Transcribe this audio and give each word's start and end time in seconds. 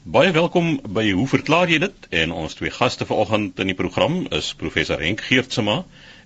Baie 0.00 0.30
welkom 0.32 0.78
by 0.96 1.02
Hoe 1.12 1.26
verklaar 1.28 1.68
jy 1.68 1.76
dit? 1.82 2.06
En 2.08 2.30
ons 2.32 2.54
twee 2.56 2.70
gaste 2.72 3.04
vanoggend 3.04 3.58
in 3.60 3.68
die 3.68 3.76
program 3.76 4.22
is 4.32 4.54
professor 4.56 4.96
Henk 4.96 5.20
Geertsma, 5.26 5.82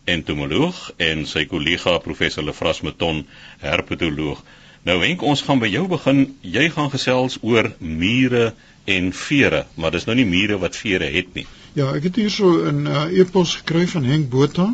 entomoloog 0.06 0.92
en 1.02 1.24
sy 1.26 1.42
kollega 1.50 1.96
professor 1.98 2.46
Lefras 2.46 2.84
Meton, 2.86 3.24
herpetoloog. 3.58 4.44
Nou 4.86 5.00
Henk, 5.02 5.24
ons 5.26 5.42
gaan 5.42 5.58
by 5.58 5.72
jou 5.72 5.88
begin. 5.90 6.22
Jy 6.46 6.68
gaan 6.70 6.92
gesels 6.92 7.40
oor 7.42 7.72
mure 7.80 8.52
en 8.86 9.10
vere, 9.10 9.64
maar 9.74 9.90
dis 9.90 10.06
nou 10.06 10.14
nie 10.20 10.28
mure 10.30 10.60
wat 10.62 10.78
vere 10.78 11.10
het 11.10 11.34
nie. 11.34 11.46
Ja, 11.74 11.90
ek 11.98 12.06
het 12.12 12.22
hier 12.22 12.30
so 12.30 12.54
'n 12.70 12.86
uh, 12.86 13.10
e-pos 13.10 13.56
gekry 13.56 13.88
van 13.90 14.06
Henk 14.06 14.30
Botha, 14.30 14.70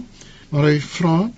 maar 0.50 0.68
hy 0.68 0.76
vra 0.80 1.30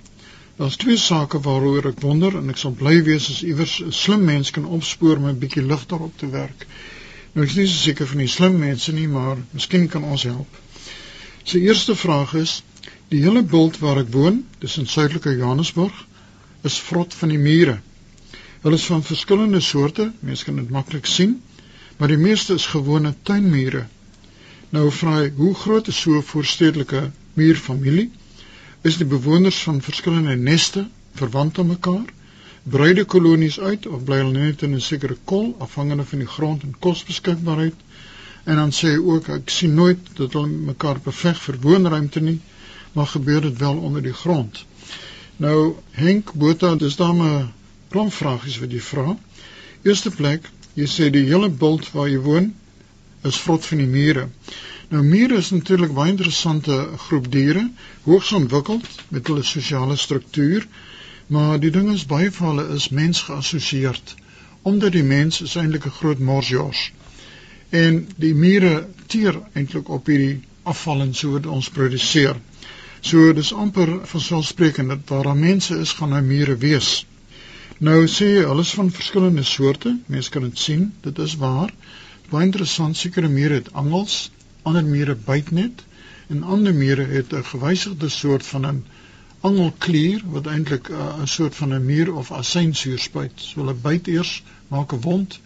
Daar's 0.56 0.76
twee 0.76 0.96
sake 0.96 1.38
waaroor 1.40 1.86
ek 1.88 2.02
wonder 2.02 2.34
en 2.38 2.50
ek 2.52 2.58
sal 2.60 2.74
bly 2.76 2.98
wees 3.06 3.30
as 3.30 3.40
iewers 3.42 3.80
'n 3.80 3.92
slim 3.92 4.24
mens 4.24 4.50
kan 4.50 4.66
opspoor 4.66 5.16
om 5.16 5.28
'n 5.30 5.38
bietjie 5.38 5.62
lig 5.62 5.86
daarop 5.86 6.18
te 6.18 6.28
werk. 6.28 6.66
Nou 7.32 7.44
ek 7.44 7.52
is 7.52 7.56
nie 7.56 7.66
so 7.68 7.78
seker 7.80 8.08
van 8.10 8.22
die 8.22 8.30
slim 8.30 8.58
mense 8.60 8.92
nie, 8.92 9.08
maar 9.08 9.40
miskien 9.52 9.88
kan 9.92 10.04
ons 10.04 10.26
help. 10.28 10.58
Sy 11.44 11.62
eerste 11.66 11.96
vraag 11.96 12.34
is: 12.40 12.58
Die 13.12 13.22
hele 13.24 13.42
bult 13.42 13.78
waar 13.80 14.02
ek 14.02 14.12
woon, 14.12 14.42
dis 14.60 14.78
in 14.80 14.86
suidelike 14.86 15.34
Johannesburg, 15.36 15.94
is 16.62 16.78
vrot 16.88 17.14
van 17.14 17.32
die 17.32 17.40
mure. 17.40 17.78
Hulle 18.62 18.78
is 18.78 18.86
van 18.86 19.02
verskillende 19.02 19.60
soorte, 19.60 20.12
mense 20.20 20.44
kan 20.44 20.60
dit 20.60 20.70
maklik 20.70 21.08
sien, 21.10 21.40
maar 21.98 22.12
die 22.12 22.20
meeste 22.20 22.54
is 22.54 22.70
gewone 22.70 23.14
tuinmure. 23.22 23.86
Nou 24.70 24.88
vra 24.90 25.18
hy, 25.20 25.30
hoe 25.36 25.54
groot 25.64 25.88
is 25.88 26.00
so 26.00 26.16
'n 26.16 26.28
voorstedelike 26.32 27.10
muurfamilie? 27.34 28.10
is 28.82 28.98
die 28.98 29.06
bewoners 29.06 29.62
van 29.62 29.78
verskillende 29.82 30.34
neste 30.36 30.88
verwant 31.14 31.58
aan 31.58 31.66
mekaar? 31.66 32.08
Bruide 32.64 33.04
kolonies 33.04 33.60
uit 33.60 33.86
of 33.86 34.04
bly 34.06 34.16
hulle 34.20 34.32
net 34.38 34.62
in 34.62 34.74
'n 34.74 34.80
sekere 34.80 35.16
kol 35.24 35.54
afhangende 35.58 36.04
van 36.04 36.18
die 36.18 36.28
grond 36.34 36.62
en 36.62 36.74
kosbeskikbaarheid? 36.78 37.74
En 38.44 38.56
dan 38.56 38.70
sê 38.70 38.92
hy 38.94 39.00
ook 39.14 39.28
ek 39.28 39.50
sien 39.50 39.74
nooit 39.74 39.98
dat 40.14 40.32
hulle 40.32 40.46
mekaar 40.68 41.00
beveg 41.02 41.40
vir 41.42 41.58
woonruimte 41.64 42.20
nie, 42.20 42.38
maar 42.92 43.06
gebeur 43.06 43.40
dit 43.40 43.58
wel 43.58 43.76
onder 43.76 44.02
die 44.02 44.12
grond. 44.12 44.64
Nou 45.36 45.74
Henk 45.90 46.32
Botha, 46.32 46.74
dis 46.74 46.96
dan 46.96 47.22
'n 47.22 47.52
klomp 47.88 48.12
vragies 48.12 48.58
wat 48.58 48.70
jy 48.70 48.80
vra. 48.80 49.16
Eerste 49.82 50.10
plek, 50.10 50.50
jy 50.74 50.86
sê 50.86 51.10
die 51.10 51.26
hele 51.26 51.48
bult 51.50 51.90
waar 51.92 52.08
jy 52.08 52.18
woon 52.18 52.54
is 53.22 53.40
vrot 53.40 53.66
van 53.66 53.78
die 53.78 53.86
mure. 53.86 54.28
Nou 54.88 55.02
mure 55.02 55.36
is 55.36 55.50
natuurlik 55.50 55.92
baie 55.94 56.10
interessante 56.10 56.88
groep 57.08 57.30
diere, 57.32 57.70
hoogs 58.04 58.32
ontwikkeld 58.32 58.86
met 59.08 59.26
hulle 59.26 59.42
sosiale 59.42 59.96
struktuur, 59.96 60.68
maar 61.32 61.60
die 61.60 61.70
ding 61.70 61.88
is 61.92 62.04
baie 62.10 62.30
van 62.38 62.48
hulle 62.52 62.74
is 62.76 62.88
mens 62.88 63.22
geassosieerd 63.28 64.14
omdat 64.70 64.92
die 64.94 65.04
mens 65.04 65.40
is 65.42 65.54
eintlik 65.60 65.86
'n 65.86 65.98
groot 65.98 66.18
morsjors. 66.18 66.92
En 67.70 68.08
die 68.16 68.34
mure 68.34 68.88
teer 69.06 69.38
eintlik 69.52 69.88
op 69.88 70.06
hierdie 70.06 70.40
afval 70.62 71.00
en 71.00 71.14
so 71.14 71.32
wat 71.32 71.46
ons 71.46 71.70
produseer. 71.78 72.36
So 73.00 73.32
dis 73.32 73.52
amper 73.52 74.06
vanselfsprekend 74.06 74.88
dat 74.88 75.08
waar 75.08 75.22
daar 75.22 75.36
mense 75.36 75.78
is, 75.78 75.92
gaan 75.92 76.10
daar 76.10 76.22
mure 76.22 76.56
wees. 76.56 77.06
Nou 77.78 78.06
sê 78.06 78.28
jy 78.34 78.44
alles 78.44 78.70
van 78.78 78.90
verskillende 78.90 79.42
soorte, 79.42 79.96
mense 80.06 80.30
kan 80.30 80.42
dit 80.42 80.58
sien, 80.58 80.92
dit 81.00 81.18
is 81.18 81.36
waar. 81.36 81.72
Baie 82.30 82.44
interessant, 82.44 82.96
sekere 82.96 83.28
mure 83.28 83.54
het 83.54 83.72
angels, 83.72 84.30
ander 84.62 84.84
mure 84.84 85.14
byt 85.14 85.50
net 85.50 85.84
en 86.28 86.42
ander 86.42 86.74
mure 86.74 87.06
het 87.16 87.32
'n 87.32 87.44
gewysigde 87.44 88.08
soort 88.08 88.46
van 88.46 88.66
'n 88.66 88.84
angelklier 89.42 90.22
wat 90.34 90.46
eintlik 90.46 90.88
uh, 90.88 91.20
'n 91.22 91.26
soort 91.26 91.54
van 91.54 91.74
'n 91.74 91.84
muur 91.84 92.14
of 92.14 92.32
asynsuur 92.32 92.98
spuit. 92.98 93.32
So 93.36 93.60
hulle 93.60 93.74
byt 93.74 94.06
eers, 94.06 94.42
maak 94.68 94.92
'n 94.92 95.00
wond, 95.00 95.40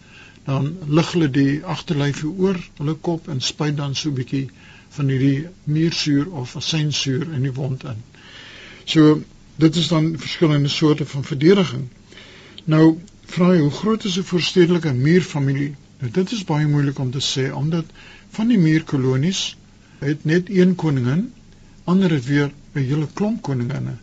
dan 0.45 0.77
lig 0.87 1.11
hulle 1.11 1.29
die 1.29 1.65
agterlyfie 1.65 2.29
oor 2.29 2.59
hulle 2.77 2.93
kop 2.93 3.27
en 3.27 3.41
spuit 3.41 3.77
dan 3.77 3.95
so 3.95 4.09
'n 4.09 4.19
bietjie 4.19 4.49
van 4.97 5.09
hierdie 5.11 5.47
muursuur 5.63 6.29
of 6.41 6.55
asynsuur 6.55 7.25
in 7.33 7.41
die 7.41 7.53
wond 7.53 7.83
in. 7.83 8.03
So 8.85 9.21
dit 9.55 9.75
is 9.75 9.87
dan 9.87 10.13
verskillende 10.19 10.69
soorte 10.69 11.05
van 11.05 11.23
verdediging. 11.23 11.87
Nou 12.63 12.97
vra 13.25 13.51
jy 13.53 13.61
hoe 13.61 13.77
groot 13.81 14.03
is 14.03 14.17
'n 14.17 14.23
voorstedelike 14.23 14.93
muurfamilie? 14.93 15.75
Nou 15.99 16.11
dit 16.11 16.31
is 16.31 16.43
baie 16.43 16.67
moeilik 16.67 16.99
om 16.99 17.11
te 17.11 17.23
sê 17.31 17.51
omdat 17.53 17.85
van 18.29 18.47
die 18.47 18.57
muurkolonies 18.57 19.57
het 19.99 20.25
net 20.25 20.49
een 20.49 20.75
koningin, 20.75 21.33
ander 21.83 22.11
het 22.11 22.25
weer 22.25 22.51
'n 22.77 22.89
hele 22.91 23.07
klomp 23.13 23.41
koninginne. 23.41 23.95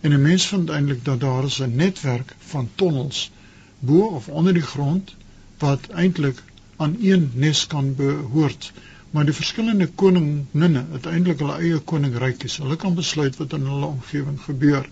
En 0.00 0.12
'n 0.12 0.22
mens 0.22 0.46
vind 0.46 0.70
eintlik 0.70 1.04
dat 1.04 1.20
daar 1.20 1.44
is 1.44 1.60
'n 1.62 1.76
netwerk 1.76 2.34
van 2.38 2.68
tonnels 2.74 3.30
bo 3.78 4.00
of 4.06 4.28
onder 4.28 4.54
die 4.54 4.68
grond 4.72 5.14
wat 5.58 5.88
eintlik 5.88 6.42
aan 6.76 6.96
een 7.00 7.30
nes 7.34 7.66
kan 7.66 7.94
behoort. 7.94 8.72
Maar 9.10 9.24
die 9.24 9.34
verskillende 9.34 9.86
koninginne 9.86 10.84
het 10.92 11.06
eintlik 11.06 11.38
hulle 11.38 11.58
eie 11.58 11.78
koningrykies. 11.78 12.56
Hulle 12.56 12.76
kan 12.76 12.94
besluit 12.94 13.36
wat 13.36 13.52
in 13.52 13.66
hulle 13.66 13.86
omgewing 13.86 14.40
gebeur. 14.40 14.88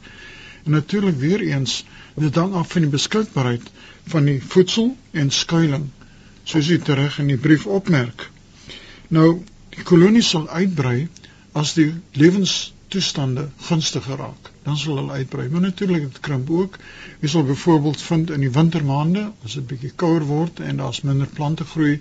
En 0.65 0.71
natuurlik 0.71 1.17
weer 1.17 1.41
eens, 1.41 1.85
dit 2.15 2.35
hang 2.35 2.55
af 2.55 2.73
van 2.73 2.81
die 2.81 2.91
beskikbaarheid 2.91 3.71
van 4.07 4.25
die 4.25 4.43
voedsel 4.43 4.97
en 5.11 5.31
skuilings, 5.31 5.91
soos 6.45 6.69
jy 6.69 6.79
terug 6.79 7.19
in 7.19 7.27
die 7.33 7.41
brief 7.41 7.67
opmerk. 7.67 8.31
Nou, 9.09 9.43
die 9.77 9.83
kolonie 9.83 10.23
sal 10.23 10.49
uitbrei 10.49 11.09
as 11.53 11.73
die 11.75 11.93
lewenstoestande 12.95 13.49
gunstiger 13.67 14.17
raak. 14.17 14.51
Dan 14.63 14.77
sal 14.77 14.97
hulle 14.97 15.13
uitbrei. 15.13 15.49
Maar 15.49 15.61
natuurlik 15.61 16.03
dit 16.03 16.21
krimp 16.21 16.51
ook. 16.51 16.79
Jy 17.21 17.29
sal 17.29 17.45
byvoorbeeld 17.45 18.03
vind 18.03 18.31
in 18.31 18.41
die 18.41 18.51
wintermaande 18.51 19.33
as 19.45 19.55
dit 19.59 19.67
bietjie 19.67 19.93
kouer 19.97 20.23
word 20.25 20.61
en 20.61 20.77
daar's 20.77 21.01
minder 21.01 21.27
plante 21.27 21.65
groei, 21.65 22.01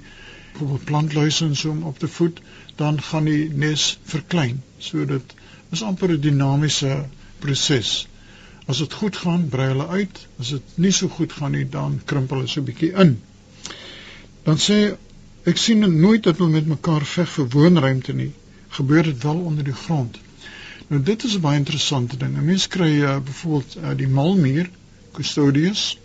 byvoorbeeld 0.51 0.83
plantluise 0.85 1.45
en 1.45 1.55
so 1.55 1.69
om 1.69 1.83
op 1.83 1.99
te 1.99 2.07
voed, 2.07 2.41
dan 2.75 3.01
gaan 3.01 3.25
die 3.25 3.49
nes 3.49 3.99
verklein. 4.03 4.61
So 4.77 5.05
dit 5.05 5.33
is 5.71 5.83
amper 5.83 6.13
'n 6.13 6.21
dinamiese 6.21 7.05
proses. 7.39 8.07
As 8.65 8.77
dit 8.77 8.93
goed 8.93 9.17
gaan, 9.17 9.49
brei 9.49 9.67
hulle 9.67 9.87
uit. 9.87 10.27
As 10.39 10.49
dit 10.49 10.77
nie 10.77 10.91
so 10.91 11.07
goed 11.07 11.31
gaan 11.31 11.51
nie, 11.51 11.69
dan 11.69 12.01
krimp 12.05 12.29
hulle 12.29 12.47
so 12.47 12.61
bietjie 12.61 12.93
in. 12.93 13.21
Dan 14.43 14.57
sê 14.57 14.95
Ek 15.43 15.57
sien 15.57 15.99
nooit 15.99 16.23
dat 16.23 16.37
hulle 16.37 16.49
met 16.49 16.67
mekaar 16.67 17.03
veg 17.03 17.29
vir 17.29 17.47
woonruimte 17.47 18.13
nie. 18.13 18.31
Gebeur 18.69 19.03
dit 19.03 19.23
wel 19.23 19.35
onder 19.35 19.63
die 19.63 19.73
grond. 19.73 20.17
Nou 20.87 21.01
dit 21.03 21.23
is 21.23 21.35
'n 21.35 21.41
baie 21.41 21.57
interessante 21.57 22.17
ding. 22.17 22.37
'n 22.37 22.45
Mens 22.45 22.67
kry 22.67 22.91
uh, 23.01 23.17
byvoorbeeld 23.19 23.75
uh, 23.77 23.91
die 23.97 24.07
malmuur, 24.07 24.69
Custodius. 25.11 25.97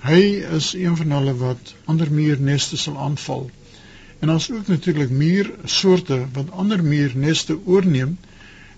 Hy 0.00 0.20
is 0.58 0.72
een 0.72 0.96
van 0.96 1.10
hulle 1.10 1.34
wat 1.36 1.74
ander 1.84 2.12
muurneste 2.12 2.76
sal 2.76 2.98
aanval. 2.98 3.50
En 4.18 4.28
daar's 4.28 4.50
ook 4.50 4.66
natuurlik 4.66 5.10
muursoorte 5.10 6.26
wat 6.32 6.50
ander 6.50 6.84
muurneste 6.84 7.58
oorneem 7.64 8.18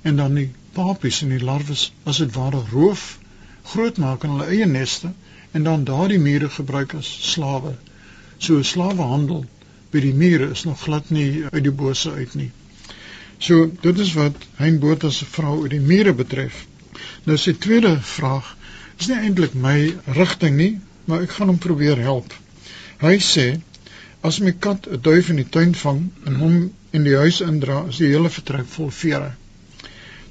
en 0.02 0.16
dan 0.16 0.34
die 0.34 0.50
papies 0.72 1.22
en 1.22 1.28
die 1.28 1.44
larwes 1.44 1.92
as 2.02 2.16
dit 2.16 2.34
ware 2.34 2.62
roof, 2.70 3.18
grootmaak 3.62 4.24
in 4.24 4.30
hulle 4.30 4.46
eie 4.46 4.66
neste 4.66 5.12
en 5.50 5.62
dan 5.62 5.84
daardie 5.84 6.18
mure 6.18 6.48
gebruik 6.48 6.94
as 6.94 7.32
slawe. 7.32 7.74
So 8.38 8.62
slawehandel 8.62 9.44
by 9.90 10.00
die 10.00 10.14
mure 10.14 10.50
is 10.50 10.64
nog 10.64 10.80
glad 10.80 11.10
nie 11.10 11.44
uit 11.50 11.62
die 11.62 11.76
bose 11.84 12.10
uit 12.10 12.34
nie. 12.34 12.50
So 13.42 13.66
dit 13.82 13.98
is 13.98 14.12
wat 14.14 14.44
Hein 14.56 14.78
Botha 14.78 15.10
se 15.10 15.26
vrou 15.26 15.56
oor 15.60 15.70
die 15.72 15.82
mure 15.82 16.12
betref. 16.14 16.60
Nou 17.26 17.34
sy 17.40 17.56
tweede 17.64 17.96
vraag 18.06 18.52
is 19.00 19.08
nie 19.10 19.18
eintlik 19.18 19.56
my 19.64 19.76
rigting 20.18 20.54
nie, 20.60 20.72
maar 21.10 21.24
ek 21.24 21.34
gaan 21.38 21.50
hom 21.50 21.58
probeer 21.64 21.98
help. 22.06 22.30
Hy 23.02 23.16
sê 23.18 23.46
as 24.22 24.38
my 24.46 24.54
kat 24.66 24.86
'n 24.86 25.02
duif 25.08 25.32
in 25.34 25.42
die 25.42 25.48
tuin 25.56 25.74
vang 25.82 26.04
en 26.26 26.38
hom 26.44 26.54
in 26.94 27.08
die 27.08 27.18
huis 27.18 27.40
indra, 27.42 27.82
is 27.90 27.98
die 27.98 28.12
hele 28.12 28.30
vertrek 28.30 28.68
vol 28.76 28.94
vere. 29.02 29.32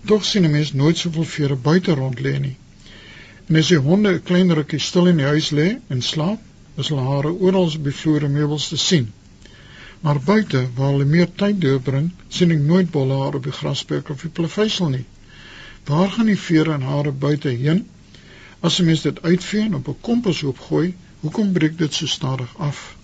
Tog 0.08 0.24
sien 0.26 0.48
'n 0.48 0.56
mens 0.56 0.72
nooit 0.74 0.98
soveel 0.98 1.28
vere 1.36 1.56
buite 1.56 1.94
rond 2.00 2.20
lê 2.20 2.40
nie. 2.40 2.58
En 3.50 3.56
as 3.60 3.74
die 3.76 3.84
honde 3.90 4.14
'n 4.14 4.24
klein 4.24 4.56
rukkie 4.56 4.80
stil 4.80 5.12
in 5.12 5.18
die 5.18 5.32
huis 5.34 5.52
lê 5.52 5.82
en 5.90 6.02
slaap, 6.02 6.40
is 6.78 6.88
hulle 6.88 7.04
hare 7.12 7.32
oral 7.32 7.68
op 7.76 7.84
die 7.84 8.00
vloer 8.04 8.24
en 8.24 8.32
meubels 8.40 8.70
te 8.70 8.78
sien. 8.78 9.12
Maar 10.02 10.20
buite, 10.26 10.62
waar 10.76 10.92
hulle 10.92 11.06
meer 11.06 11.28
tyd 11.38 11.60
deurbring, 11.62 12.12
sien 12.28 12.52
ek 12.54 12.62
nooit 12.70 12.90
bolle 12.94 13.18
haar 13.22 13.36
op 13.38 13.44
die 13.46 13.58
grasperk 13.58 14.10
of 14.10 14.24
die 14.26 14.32
plaveisel 14.40 14.90
nie. 14.90 15.06
Waar 15.86 16.10
gaan 16.16 16.30
die 16.32 16.40
vere 16.40 16.74
en 16.74 16.88
hare 16.90 17.12
buite 17.12 17.50
heen? 17.50 17.84
As 18.62 18.80
'n 18.80 18.86
mens 18.86 19.02
dit 19.02 19.22
uitvee 19.22 19.62
en 19.68 19.76
op 19.76 19.88
'n 19.88 20.02
komposhoop 20.02 20.60
gooi, 20.70 20.94
hoekom 21.20 21.52
breek 21.54 21.78
dit 21.78 21.94
so 21.94 22.06
stadig 22.06 22.58
af? 22.58 22.96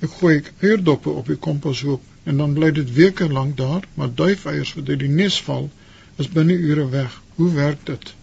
Ek 0.00 0.10
gooi 0.10 0.36
ek 0.36 0.52
eierdoppe 0.60 1.10
op 1.10 1.26
die 1.26 1.36
komposhoop 1.36 2.02
en 2.24 2.36
dan 2.36 2.52
bly 2.54 2.70
dit 2.70 2.94
weke 2.94 3.28
lank 3.28 3.56
daar, 3.56 3.82
maar 3.94 4.14
duifeiers 4.14 4.74
wat 4.74 4.88
uit 4.88 4.98
die 4.98 5.08
nes 5.08 5.40
val, 5.42 5.70
is 6.16 6.28
binne 6.28 6.54
ure 6.54 6.88
weg. 6.88 7.20
Hoe 7.34 7.52
werk 7.52 7.86
dit? 7.86 8.14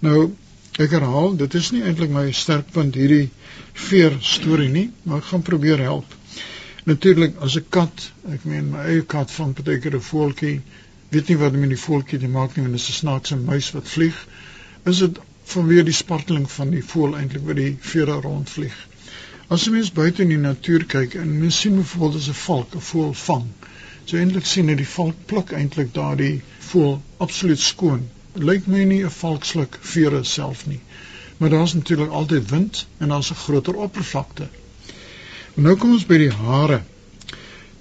Nou, 0.00 0.32
ek 0.78 0.90
herhaal, 0.90 1.36
dit 1.36 1.54
is 1.54 1.70
nie 1.70 1.82
eintlik 1.82 2.10
my 2.10 2.32
sterkpunt 2.32 2.94
hierdie 2.94 3.30
veer 3.72 4.16
storie 4.20 4.68
nie, 4.68 4.90
maar 5.02 5.16
ek 5.22 5.24
gaan 5.32 5.42
probeer 5.42 5.78
help. 5.78 6.16
Natuurlik 6.84 7.36
as 7.38 7.56
'n 7.56 7.66
kat, 7.68 8.10
ek 8.34 8.44
meen 8.44 8.70
my 8.70 8.84
eie 8.92 9.02
kat 9.14 9.30
van 9.30 9.52
partykeer 9.58 9.94
'n 9.96 10.06
voeltjie, 10.06 10.60
weet 11.14 11.28
nie 11.28 11.36
wat 11.42 11.52
met 11.52 11.68
die 11.68 11.82
voeltjie 11.82 12.18
te 12.18 12.28
maak 12.28 12.56
nie, 12.56 12.62
want 12.64 12.76
dit 12.76 12.82
is 12.82 12.88
'n 12.88 13.00
snaakse 13.00 13.36
muis 13.36 13.68
wat 13.76 13.88
vlieg. 13.88 14.16
Is 14.92 14.98
dit 14.98 15.20
vanweer 15.52 15.84
die 15.84 15.94
sparteling 15.94 16.48
van 16.50 16.70
die 16.70 16.82
voël 16.84 17.14
eintlik 17.18 17.44
wat 17.46 17.56
die 17.56 17.76
vere 17.80 18.16
rondvlieg. 18.24 18.74
As 19.48 19.66
'n 19.66 19.72
mens 19.76 19.92
buite 19.92 20.22
in 20.22 20.28
die 20.34 20.38
natuur 20.44 20.84
kyk 20.94 21.14
en 21.14 21.38
mens 21.38 21.60
sien 21.60 21.76
byvoorbeeld 21.76 22.20
as 22.20 22.28
'n 22.28 22.40
valk 22.40 22.74
'n 22.74 22.86
voël 22.88 23.14
vang, 23.20 23.46
so 24.04 24.16
eintlik 24.16 24.46
sien 24.46 24.68
jy 24.68 24.74
die 24.74 24.92
valk 24.94 25.26
pluk 25.26 25.52
eintlik 25.52 25.94
daardie 25.94 26.42
voël 26.70 27.02
absoluut 27.18 27.60
skoon. 27.60 28.08
Lyk 28.34 28.66
my 28.66 28.82
nie 28.84 29.04
'n 29.04 29.10
valk 29.20 29.44
sluk 29.44 29.78
vere 29.80 30.24
self 30.24 30.66
nie. 30.66 30.80
Maar 31.36 31.50
daar's 31.50 31.74
natuurlik 31.74 32.10
altyd 32.10 32.50
wind 32.50 32.86
en 32.98 33.08
daar's 33.08 33.30
'n 33.30 33.42
groter 33.44 33.74
oppervlakte. 33.74 34.48
Nou 35.54 35.74
kom 35.76 35.90
ons 35.92 36.06
by 36.08 36.16
die 36.16 36.30
hare. 36.32 36.78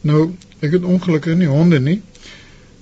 Nou, 0.03 0.33
ek 0.59 0.73
het 0.75 0.83
ongelukkig 0.83 1.37
nie 1.39 1.47
honde 1.47 1.77
nie, 1.79 2.01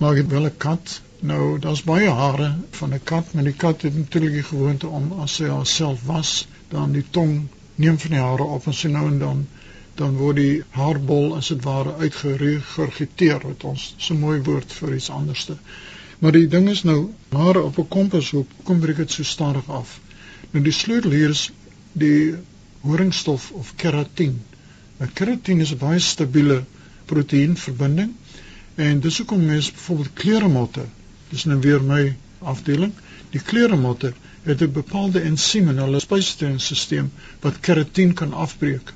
maar 0.00 0.16
ek 0.16 0.24
het 0.24 0.32
wel 0.32 0.48
'n 0.48 0.56
kat. 0.56 1.00
Nou, 1.20 1.58
daar's 1.58 1.84
baie 1.84 2.08
hare 2.10 2.56
van 2.70 2.94
'n 2.94 3.00
kat, 3.04 3.32
maar 3.34 3.44
die 3.44 3.52
kat 3.52 3.82
het 3.82 3.94
natuurlik 3.94 4.32
die 4.32 4.42
gewoonte 4.42 4.88
om 4.88 5.12
as 5.12 5.34
sy 5.34 5.44
haarself 5.44 6.02
was, 6.06 6.48
dan 6.68 6.92
die 6.92 7.04
tong 7.10 7.48
neem 7.74 7.98
van 7.98 8.10
die 8.10 8.20
hare 8.20 8.42
op 8.42 8.66
en 8.66 8.74
sy 8.74 8.88
nou 8.88 9.06
en 9.06 9.18
dan 9.18 9.46
dan 9.94 10.16
word 10.16 10.36
die 10.36 10.62
haarbol 10.70 11.36
as 11.36 11.48
dit 11.48 11.64
ware 11.64 11.94
uitgeregurgiteer 11.94 13.40
wat 13.46 13.64
ons 13.64 13.94
so 13.98 14.14
mooi 14.14 14.40
woord 14.42 14.72
vir 14.72 14.94
iets 14.94 15.10
anderste. 15.10 15.56
Maar 16.18 16.32
die 16.32 16.48
ding 16.48 16.68
is 16.68 16.82
nou 16.82 17.10
hare 17.28 17.62
op 17.62 17.78
'n 17.78 17.88
kompashoop 17.88 18.48
kom 18.64 18.80
breek 18.80 18.96
dit 18.96 19.10
so 19.10 19.22
stadig 19.22 19.68
af. 19.68 20.00
Nou 20.50 20.64
die 20.64 20.72
sleutel 20.72 21.10
hier 21.10 21.28
is 21.28 21.50
die 21.92 22.34
horingstof 22.80 23.50
of 23.52 23.74
keratin. 23.76 24.40
Nou 25.00 25.10
keratin 25.18 25.60
is 25.64 25.70
'n 25.72 25.80
baie 25.80 25.98
stabiele 25.98 26.56
proteïenverbinding 27.10 28.10
en 28.86 29.00
dis 29.00 29.18
hoekom 29.18 29.44
mense 29.44 29.72
byvoorbeeld 29.72 30.12
kleremotte, 30.22 30.84
dis 31.30 31.44
nou 31.44 31.60
weer 31.60 31.82
my 31.82 32.16
afdeling, 32.52 32.92
die 33.30 33.40
kleremotte 33.52 34.12
het 34.42 34.62
'n 34.62 34.72
bepaalde 34.72 35.20
ensiem 35.20 35.68
in 35.68 35.80
hulle 35.84 36.00
spysverteringsstelsel 36.00 37.08
wat 37.40 37.60
keratin 37.60 38.12
kan 38.14 38.32
afbreek. 38.32 38.92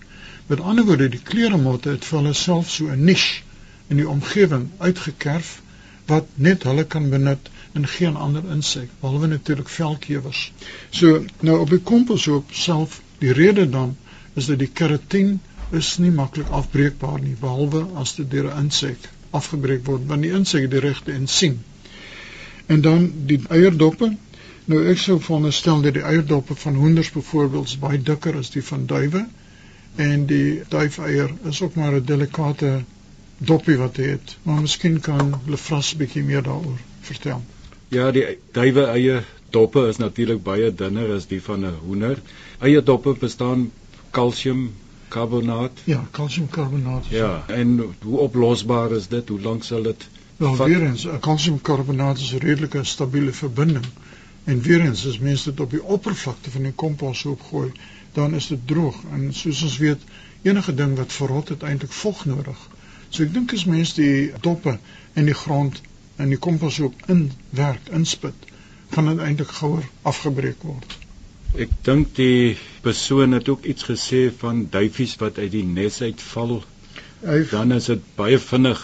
Met 0.47 0.61
ander 0.61 0.85
woorde, 0.85 1.09
die 1.09 1.23
kleremotte 1.23 1.89
het 1.97 2.05
vir 2.05 2.19
hulle 2.19 2.33
self 2.33 2.71
so 2.71 2.91
'n 2.93 3.05
niche 3.05 3.43
in 3.89 3.97
die 3.97 4.09
omgewing 4.09 4.69
uitgekerf 4.79 5.63
wat 6.07 6.27
net 6.35 6.63
hulle 6.69 6.85
kan 6.85 7.11
benut 7.11 7.49
en 7.73 7.89
geen 7.89 8.17
ander 8.17 8.45
insek, 8.51 8.89
behalwe 9.01 9.27
natuurlik 9.27 9.69
velkewers. 9.69 10.53
So 10.91 11.25
nou 11.41 11.59
op 11.59 11.71
die 11.71 11.81
komposhoop 11.93 12.53
self, 12.53 13.01
die 13.19 13.33
rede 13.33 13.69
dan 13.69 13.97
is 14.35 14.47
dat 14.47 14.59
die 14.59 14.73
keratin 14.73 15.41
is 15.81 15.99
nie 15.99 16.11
maklik 16.11 16.49
afbreekbaar 16.51 17.21
nie, 17.21 17.37
behalwe 17.41 17.87
as 18.01 18.15
dit 18.15 18.31
deur 18.31 18.51
'n 18.51 18.67
insek 18.67 19.11
afgebreek 19.31 19.87
word, 19.87 20.07
want 20.07 20.23
die 20.23 20.33
insek 20.33 20.71
die 20.71 20.81
regte 20.81 21.13
ensiem. 21.13 21.63
En 22.67 22.81
dan 22.81 23.13
die 23.27 23.41
eierdoppe, 23.49 24.17
Nou 24.65 24.79
ek 24.89 24.97
sou 24.97 25.19
veronderstel 25.21 25.83
dat 25.85 25.93
die 25.99 26.03
eierdoppe 26.09 26.55
van 26.57 26.77
hoenders 26.81 27.11
byvoorbeeld 27.13 27.73
baie 27.83 27.99
dikker 28.01 28.37
is 28.41 28.49
die 28.55 28.63
van 28.65 28.87
duwe 28.89 29.27
en 30.01 30.23
die 30.31 30.63
duifeier 30.73 31.35
is 31.51 31.61
ook 31.63 31.75
maar 31.77 31.93
'n 31.99 32.07
delikate 32.09 32.71
doppie 33.39 33.77
wat 33.77 34.01
hy 34.01 34.07
het. 34.15 34.37
Maar 34.43 34.61
miskien 34.61 35.01
kan 35.01 35.35
Lefras 35.47 35.93
bietjie 35.97 36.23
meer 36.23 36.43
daaroor 36.43 36.81
vertel. 37.01 37.43
Ja, 37.89 38.11
die 38.11 38.25
duwe 38.53 38.87
eie 38.95 39.21
doppe 39.51 39.87
is 39.89 40.01
natuurlik 40.01 40.43
baie 40.43 40.73
dunner 40.75 41.13
as 41.15 41.27
die 41.27 41.43
van 41.43 41.67
'n 41.67 41.77
hoender. 41.85 42.23
Eie 42.59 42.83
doppe 42.83 43.15
bestaan 43.21 43.71
kalsium 44.11 44.73
karbonaat. 45.17 45.83
Ja, 45.85 46.01
kalsiumkarbonaat. 46.11 47.07
Ja, 47.07 47.45
en 47.47 47.75
hoe 48.03 48.19
oplosbaar 48.19 48.93
is 48.93 49.09
dit? 49.09 49.29
Hoe 49.29 49.41
lank 49.41 49.65
sal 49.65 49.83
dit? 49.83 50.09
Wel, 50.37 50.57
weer 50.57 50.83
eens, 50.83 51.07
kalsiumkarbonaat 51.21 52.19
is 52.19 52.33
'n 52.35 52.43
redelike 52.47 52.85
stabiele 52.85 53.33
verbinding. 53.33 53.87
En 54.45 54.61
weer 54.61 54.81
eens 54.81 55.07
as 55.09 55.19
mense 55.19 55.51
dit 55.51 55.61
op 55.61 55.71
die 55.71 55.83
oppervlakte 55.83 56.51
van 56.51 56.63
die 56.63 56.73
komposhoop 56.73 57.43
gooi, 57.51 57.73
dan 58.13 58.35
is 58.35 58.47
dit 58.47 58.67
droog 58.67 58.97
en 59.13 59.33
soos 59.35 59.63
ons 59.63 59.77
weet, 59.79 60.03
enige 60.43 60.75
ding 60.75 60.97
wat 60.97 61.13
verrot 61.13 61.49
het 61.49 61.63
eintlik 61.63 61.93
vog 61.93 62.25
nodig. 62.25 62.69
So 63.09 63.23
ek 63.23 63.33
dink 63.33 63.53
as 63.53 63.65
mense 63.65 63.95
die 64.01 64.33
doppe 64.41 64.79
in 65.15 65.25
die 65.31 65.39
grond 65.45 65.81
in 66.17 66.29
die 66.29 66.39
komposhoop 66.39 66.95
inwerk, 67.07 67.89
inspit, 67.91 68.51
gaan 68.91 69.07
dit 69.11 69.19
eintlik 69.19 69.57
gouer 69.61 69.89
afgebreek 70.03 70.63
word. 70.63 70.99
Ek 71.55 71.71
dink 71.87 72.15
die 72.17 72.57
persoon 72.83 73.33
het 73.33 73.49
ook 73.49 73.65
iets 73.65 73.87
gesê 73.87 74.27
van 74.39 74.67
duifies 74.71 75.15
wat 75.21 75.39
uit 75.39 75.53
die 75.53 75.65
nes 75.65 76.01
uitval 76.03 76.63
Hy 77.25 77.45
dan 77.49 77.73
is 77.73 77.87
dit 77.89 78.03
baie 78.19 78.39
vinnig 78.39 78.81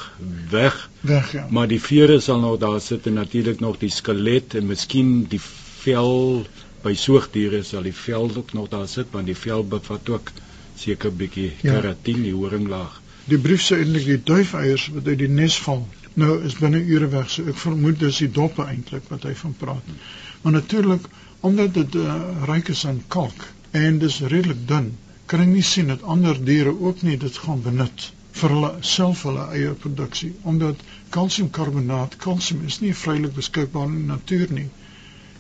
weg. 0.50 0.76
Weg 1.00 1.32
ja. 1.37 1.46
Maar 1.52 1.69
die 1.69 1.81
vere 1.82 2.20
sal 2.25 2.40
nog 2.40 2.56
daar 2.62 2.81
sit 2.81 3.06
en 3.06 3.19
natuurlik 3.20 3.61
nog 3.61 3.78
die 3.82 3.90
skelet 3.93 4.55
en 4.56 4.70
miskien 4.70 5.26
die 5.28 5.40
vel 5.82 6.46
by 6.81 6.94
soogdiere 6.96 7.61
sal 7.69 7.84
die 7.84 7.96
vel 7.96 8.31
ook 8.37 8.55
nog 8.56 8.70
daar 8.72 8.88
sit 8.88 9.12
want 9.12 9.28
die 9.28 9.37
vel 9.37 9.64
bevat 9.64 10.08
ook 10.08 10.32
seker 10.81 11.12
bietjie 11.12 11.50
ja. 11.61 11.75
keratin 11.75 12.22
die 12.25 12.32
horinglaag. 12.32 13.00
Die 13.28 13.38
brief 13.38 13.67
sê 13.67 13.82
eintlik 13.82 14.08
die 14.08 14.22
duifeiers 14.32 14.88
wat 14.94 15.11
uit 15.12 15.20
die 15.20 15.28
nes 15.28 15.58
val. 15.67 15.84
Nou 16.17 16.38
is 16.46 16.56
binne 16.58 16.81
ure 16.81 17.11
weg 17.12 17.28
so 17.31 17.44
ek 17.52 17.61
vermoed 17.61 18.00
dis 18.00 18.22
die 18.25 18.31
doppe 18.40 18.64
eintlik 18.64 19.05
wat 19.12 19.28
hy 19.28 19.34
van 19.43 19.52
praat. 19.61 19.93
Maar 20.40 20.56
natuurlik 20.56 21.05
omdat 21.40 21.75
dit 21.75 21.94
uh, 21.94 22.14
ryk 22.48 22.69
is 22.69 22.87
aan 22.87 23.02
kalk 23.08 23.46
en 23.70 23.98
dis 23.98 24.20
redelik 24.20 24.66
dun, 24.69 24.90
kan 25.31 25.44
ek 25.44 25.52
nie 25.52 25.64
sien 25.64 25.92
dat 25.92 26.02
ander 26.02 26.38
diere 26.44 26.72
ook 26.88 27.02
nie 27.06 27.16
dit 27.20 27.37
gaan 27.44 27.62
benut 27.62 28.08
vir 28.40 28.54
hulle 28.54 28.70
self 28.87 29.22
hulle 29.28 29.46
eie 29.56 29.70
produksie 29.84 30.31
omdat 30.52 30.82
kalsiumkarbonaat 31.16 32.16
kalsium 32.25 32.66
is 32.72 32.81
nie 32.84 32.92
vrylik 33.02 33.34
beskikbaar 33.37 33.88
in 33.90 33.96
die 34.00 34.10
natuur 34.10 34.52
nie. 34.58 34.69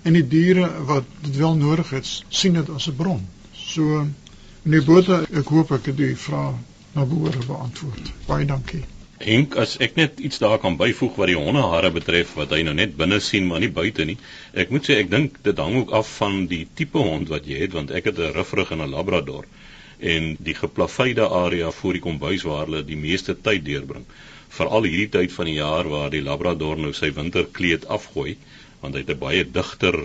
En 0.02 0.16
die 0.16 0.26
diere 0.36 0.68
wat 0.88 1.10
dit 1.26 1.36
wel 1.42 1.58
nodig 1.60 1.90
het 1.96 2.12
sien 2.28 2.56
dit 2.60 2.70
as 2.76 2.88
'n 2.88 2.96
bron. 3.02 3.26
So 3.52 4.06
meneer 4.62 4.84
Botha 4.84 5.20
ek 5.42 5.52
hoop 5.56 5.72
ek 5.78 5.92
het 5.92 5.96
die 5.96 6.16
vraag 6.16 6.56
na 6.94 7.04
behoore 7.04 7.46
beantwoord. 7.46 8.12
Baie 8.26 8.46
dankie 8.46 8.84
Henk 9.20 9.56
as 9.60 9.76
ek 9.84 9.96
net 9.96 10.20
iets 10.20 10.38
daar 10.40 10.58
kan 10.58 10.78
byvoeg 10.80 11.16
wat 11.20 11.28
die 11.28 11.36
hondehare 11.36 11.90
betref 11.92 12.34
wat 12.40 12.54
hy 12.56 12.62
nou 12.62 12.74
net 12.74 12.96
binne 12.96 13.20
sien 13.20 13.46
maar 13.46 13.60
nie 13.60 13.72
buite 13.80 14.04
nie 14.08 14.16
ek 14.54 14.70
moet 14.70 14.86
sê 14.88 14.96
ek 15.02 15.10
dink 15.12 15.42
dit 15.44 15.58
hang 15.60 15.76
ook 15.82 15.92
af 15.92 16.08
van 16.22 16.46
die 16.46 16.66
tipe 16.74 16.98
hond 16.98 17.28
wat 17.28 17.46
jy 17.46 17.60
het 17.60 17.76
want 17.76 17.90
ek 17.90 18.08
het 18.10 18.18
'n 18.18 18.32
ruffrig 18.38 18.72
en 18.72 18.80
'n 18.80 18.90
labrador 18.96 19.44
en 20.00 20.36
die 20.40 20.54
geplaveide 20.56 21.28
area 21.28 21.70
voor 21.70 21.96
die 21.96 22.02
kombuis 22.04 22.44
waar 22.48 22.64
hulle 22.64 22.82
die 22.86 22.96
meeste 22.96 23.34
tyd 23.36 23.64
deurbring. 23.66 24.06
Veral 24.56 24.88
hierdie 24.88 25.10
tyd 25.12 25.32
van 25.34 25.48
die 25.50 25.58
jaar 25.58 25.88
waar 25.92 26.10
die 26.12 26.24
labrador 26.24 26.80
nou 26.80 26.92
sy 26.96 27.12
winterkleed 27.16 27.86
afgooi, 27.86 28.36
want 28.80 28.96
hy 28.96 29.04
het 29.04 29.10
'n 29.14 29.20
baie 29.20 29.44
digter 29.44 29.98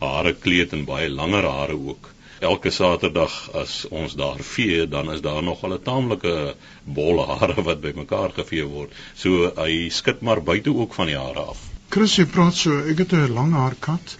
hare 0.00 0.34
kleed 0.34 0.72
en 0.72 0.84
baie 0.84 1.08
langer 1.08 1.44
hare 1.44 1.76
ook. 1.76 2.12
Elke 2.40 2.70
Saterdag 2.72 3.34
as 3.52 3.84
ons 3.90 4.14
daar 4.16 4.38
vee, 4.40 4.86
dan 4.88 5.12
is 5.12 5.20
daar 5.20 5.42
nog 5.42 5.64
al 5.64 5.74
'n 5.74 5.82
taamlike 5.82 6.54
bolle 6.84 7.26
hare 7.26 7.62
wat 7.68 7.80
bymekaar 7.80 8.32
gevee 8.38 8.64
word. 8.64 8.92
So 9.14 9.52
hy 9.56 9.88
skud 9.88 10.20
maar 10.20 10.42
buite 10.42 10.74
ook 10.74 10.94
van 10.94 11.06
die 11.06 11.18
hare 11.18 11.44
af. 11.52 11.60
Chris, 11.88 12.16
jy 12.16 12.24
praat 12.24 12.54
so, 12.54 12.78
ek 12.92 12.98
het 12.98 13.12
'n 13.12 13.34
lang 13.34 13.52
haar 13.52 13.76
kat 13.78 14.16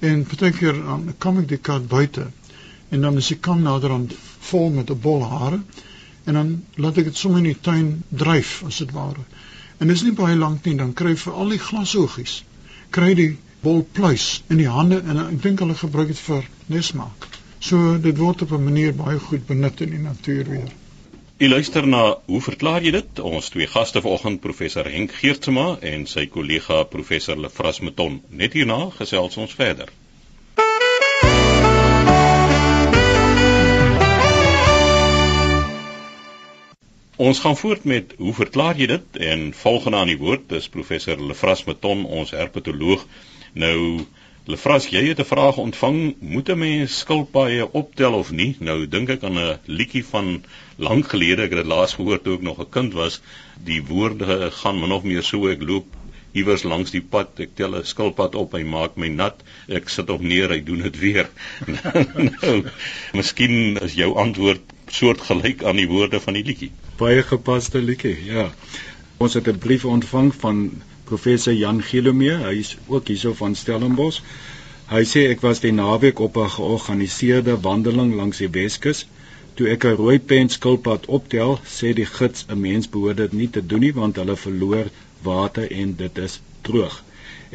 en 0.00 0.24
partykeer 0.24 0.78
dan 0.84 1.14
kom 1.18 1.38
ek 1.38 1.48
die 1.48 1.58
kat 1.70 1.88
buite 1.88 2.26
en 2.90 3.00
dan 3.00 3.16
is 3.16 3.28
die 3.28 3.38
kam 3.48 3.62
naderhand 3.62 4.14
vol 4.50 4.70
met 4.70 4.90
'n 4.90 5.00
bol 5.00 5.24
hare 5.24 5.60
en 6.24 6.34
dan 6.34 6.64
laat 6.74 6.98
ek 6.98 7.04
dit 7.04 7.16
sommer 7.16 7.38
in 7.38 7.50
die 7.50 7.60
tuin 7.60 8.02
dryf 8.08 8.62
as 8.66 8.78
dit 8.78 8.92
ware. 8.92 9.24
En 9.78 9.88
dis 9.88 10.02
nie 10.02 10.12
baie 10.12 10.36
lank 10.36 10.64
nie 10.64 10.76
dan 10.76 10.92
kry 10.92 11.16
vir 11.16 11.32
al 11.32 11.48
die 11.48 11.64
glasoogies 11.68 12.42
kry 12.90 13.14
die 13.14 13.32
bol 13.62 13.82
pluis 13.98 14.42
in 14.48 14.60
die 14.62 14.70
hande 14.70 15.00
en 15.02 15.18
ek 15.18 15.42
dink 15.42 15.64
hulle 15.64 15.74
gebruik 15.74 16.12
dit 16.12 16.22
vir 16.28 16.46
nesmaak. 16.72 17.35
So 17.66 17.96
dit 17.98 18.14
word 18.18 18.42
op 18.44 18.52
'n 18.54 18.62
manier 18.64 18.92
baie 18.94 19.18
goed 19.18 19.46
benut 19.46 19.80
in 19.80 19.90
die 19.90 19.98
natuur 19.98 20.50
weer. 20.50 20.68
U 21.38 21.48
luister 21.48 21.86
na 21.86 22.18
hoe 22.26 22.40
verklaar 22.40 22.82
jy 22.82 22.90
dit? 22.94 23.18
Ons 23.18 23.48
twee 23.48 23.66
gaste 23.66 24.00
vanoggend 24.00 24.40
professor 24.40 24.86
Henk 24.90 25.12
Geertsma 25.12 25.64
en 25.80 26.06
sy 26.06 26.26
kollega 26.26 26.84
professor 26.84 27.36
Lefras 27.36 27.80
Meton. 27.80 28.20
Net 28.28 28.52
hierna 28.52 28.90
gesels 28.98 29.36
ons 29.36 29.54
verder. 29.54 29.90
Ons 37.16 37.38
gaan 37.40 37.56
voort 37.56 37.84
met 37.84 38.14
hoe 38.18 38.34
verklaar 38.34 38.78
jy 38.78 38.86
dit 38.86 39.16
en 39.32 39.52
volgende 39.54 39.96
aan 39.96 40.12
die 40.14 40.22
woord 40.22 40.52
is 40.52 40.68
professor 40.68 41.18
Lefras 41.18 41.64
Meton 41.64 42.04
ons 42.04 42.30
herpetoloog. 42.30 43.02
Nou 43.52 44.06
Lefras, 44.46 44.86
jy 44.94 45.02
het 45.08 45.20
'n 45.20 45.28
vraag 45.28 45.56
ontvang, 45.56 46.14
moet 46.20 46.48
'n 46.48 46.58
mens 46.58 46.98
skilpaaie 46.98 47.72
optel 47.72 48.12
of 48.12 48.30
nie? 48.30 48.56
Nou 48.60 48.86
dink 48.86 49.08
ek 49.08 49.22
aan 49.22 49.38
'n 49.38 49.58
liedjie 49.66 50.04
van 50.04 50.44
lank 50.76 51.08
gelede, 51.08 51.42
ek 51.42 51.50
het 51.50 51.62
dit 51.64 51.72
laas 51.74 51.94
gehoor 51.94 52.22
toe 52.22 52.34
ek 52.34 52.42
nog 52.42 52.58
'n 52.60 52.70
kind 52.70 52.92
was. 52.92 53.20
Die 53.64 53.82
woorde 53.82 54.50
gaan 54.50 54.80
min 54.80 54.92
of 54.92 55.02
meer 55.02 55.22
so 55.22 55.48
ek 55.48 55.62
loop 55.62 55.86
iewers 56.32 56.62
langs 56.62 56.90
die 56.90 57.02
pad, 57.02 57.40
ek 57.40 57.54
tel 57.54 57.76
'n 57.76 57.84
skilpad 57.84 58.34
op, 58.34 58.52
hy 58.52 58.62
maak 58.62 58.96
my 58.96 59.08
nat. 59.08 59.42
Ek 59.68 59.88
sit 59.88 60.10
op 60.10 60.20
neer, 60.20 60.48
hy 60.48 60.60
doen 60.64 60.82
dit 60.82 60.98
weer. 60.98 61.28
nou, 62.42 62.64
miskien 63.12 63.78
is 63.82 63.94
jou 63.94 64.14
antwoord 64.16 64.62
soortgelyk 64.86 65.64
aan 65.64 65.76
die 65.76 65.88
woorde 65.88 66.20
van 66.20 66.34
die 66.34 66.44
liedjie 66.44 66.70
baie 66.96 67.22
gepaste 67.22 67.80
liedjie. 67.82 68.16
Ja. 68.24 68.50
Ons 69.16 69.34
het 69.34 69.48
'n 69.48 69.58
brief 69.58 69.84
ontvang 69.84 70.34
van 70.34 70.82
professor 71.08 71.54
Jan 71.54 71.82
Gelomee. 71.82 72.36
Hy 72.42 72.54
is 72.60 72.76
ook 72.86 73.08
hierso 73.08 73.34
van 73.38 73.54
Stellenbosch. 73.54 74.20
Hy 74.90 75.02
sê 75.08 75.26
ek 75.32 75.42
was 75.42 75.64
die 75.64 75.74
naweek 75.74 76.20
op 76.20 76.36
'n 76.36 76.54
georganiseerde 76.58 77.60
wandeling 77.60 78.14
langs 78.14 78.42
die 78.44 78.52
Weskus 78.58 79.06
Toe 79.56 79.68
ek 79.72 79.84
'n 79.88 79.96
rooi 79.98 80.18
pen 80.30 80.50
skilpad 80.52 81.06
optel, 81.18 81.52
sê 81.74 81.92
die 81.98 82.08
gids 82.16 82.44
'n 82.54 82.60
mens 82.64 82.88
behoort 82.96 83.20
dit 83.22 83.36
nie 83.38 83.46
te 83.54 83.62
doen 83.70 83.80
nie 83.84 83.92
want 83.98 84.18
hulle 84.20 84.36
verloor 84.40 84.90
water 85.28 85.70
en 85.82 85.94
dit 86.02 86.18
is 86.26 86.34
droog. 86.68 86.98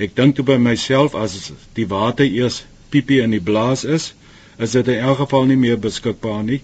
Ek 0.06 0.16
dink 0.20 0.36
toe 0.36 0.46
by 0.48 0.58
myself 0.70 1.18
as 1.24 1.36
die 1.80 1.88
water 1.94 2.26
eers 2.26 2.58
piepie 2.90 3.22
in 3.28 3.38
die 3.38 3.46
blaas 3.52 3.86
is, 3.98 4.14
is 4.58 4.74
dit 4.80 4.94
in 4.96 5.06
elk 5.12 5.22
geval 5.22 5.46
nie 5.52 5.62
meer 5.68 5.78
beskikbaar 5.88 6.44
nie 6.52 6.62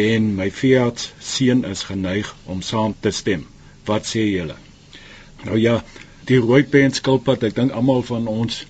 en 0.00 0.34
my 0.40 0.50
Fiat 0.60 1.08
seun 1.34 1.64
is 1.76 1.84
geneig 1.90 2.34
om 2.46 2.64
saam 2.70 2.96
te 3.00 3.12
stem. 3.20 3.44
Wat 3.84 4.08
sê 4.14 4.24
julle? 4.24 4.56
Nou 5.44 5.58
ja, 5.58 5.84
die 6.24 6.38
rooi 6.38 6.64
pen 6.64 6.92
skilpad, 6.92 7.42
ek 7.42 7.54
dink 7.54 7.72
almal 7.72 8.02
van 8.02 8.26
ons 8.26 8.64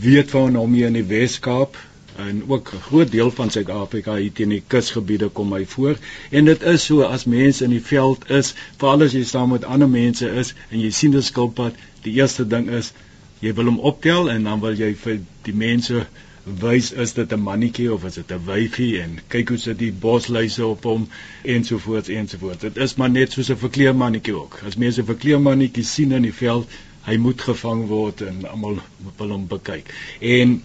weet 0.00 0.30
van 0.30 0.54
hom 0.54 0.74
hier 0.76 0.86
in 0.86 0.98
die 0.98 1.08
Wes-Kaap 1.08 1.76
en 2.16 2.42
ook 2.48 2.72
'n 2.74 2.80
groot 2.80 3.10
deel 3.10 3.30
van 3.30 3.50
Suid-Afrika 3.50 4.14
hier 4.16 4.32
teen 4.32 4.48
die 4.48 4.62
kusgebiede 4.66 5.28
kom 5.28 5.52
hy 5.52 5.64
voor. 5.66 5.98
En 6.30 6.44
dit 6.44 6.62
is 6.62 6.84
so 6.84 7.02
as 7.02 7.24
mense 7.24 7.64
in 7.64 7.70
die 7.70 7.82
veld 7.82 8.30
is 8.30 8.54
veral 8.76 9.02
as 9.02 9.12
jy 9.12 9.24
saam 9.24 9.50
met 9.50 9.64
ander 9.64 9.88
mense 9.88 10.30
is 10.30 10.54
en 10.70 10.80
jy 10.80 10.90
sien 10.90 11.16
'n 11.16 11.22
skilpad 11.22 11.74
die 12.02 12.12
eerste 12.12 12.46
ding 12.46 12.68
is 12.70 12.92
jy 13.40 13.52
wil 13.54 13.64
hom 13.64 13.78
optel 13.78 14.30
en 14.30 14.44
dan 14.44 14.60
wil 14.60 14.74
jy 14.74 14.94
vir 14.94 15.20
die 15.42 15.54
mense 15.54 16.06
wys 16.46 16.92
is 16.92 17.12
dit 17.12 17.32
'n 17.32 17.40
mannetjie 17.42 17.92
of 17.92 18.04
is 18.04 18.14
dit 18.14 18.30
'n 18.32 18.44
wyfie 18.46 19.00
en 19.02 19.18
kyk 19.28 19.48
hoe 19.48 19.58
sit 19.58 19.78
die 19.78 19.92
bosluise 19.92 20.66
op 20.66 20.84
hom 20.84 21.08
ensovoorts 21.42 22.08
ensovoorts. 22.08 22.60
Dit 22.60 22.76
is 22.76 22.94
maar 22.94 23.10
net 23.10 23.32
soos 23.32 23.50
'n 23.50 23.56
verkleermannetjie 23.56 24.34
ook. 24.34 24.60
As 24.66 24.76
mense 24.76 25.00
'n 25.00 25.06
verkleermannetjie 25.06 25.84
sien 25.84 26.12
in 26.12 26.22
die 26.22 26.34
veld, 26.34 26.68
hy 27.04 27.16
moet 27.16 27.40
gevang 27.40 27.86
word 27.86 28.20
en 28.20 28.48
almal 28.48 28.78
wil 29.16 29.28
hom 29.28 29.46
bekyk. 29.46 29.94
En 30.20 30.62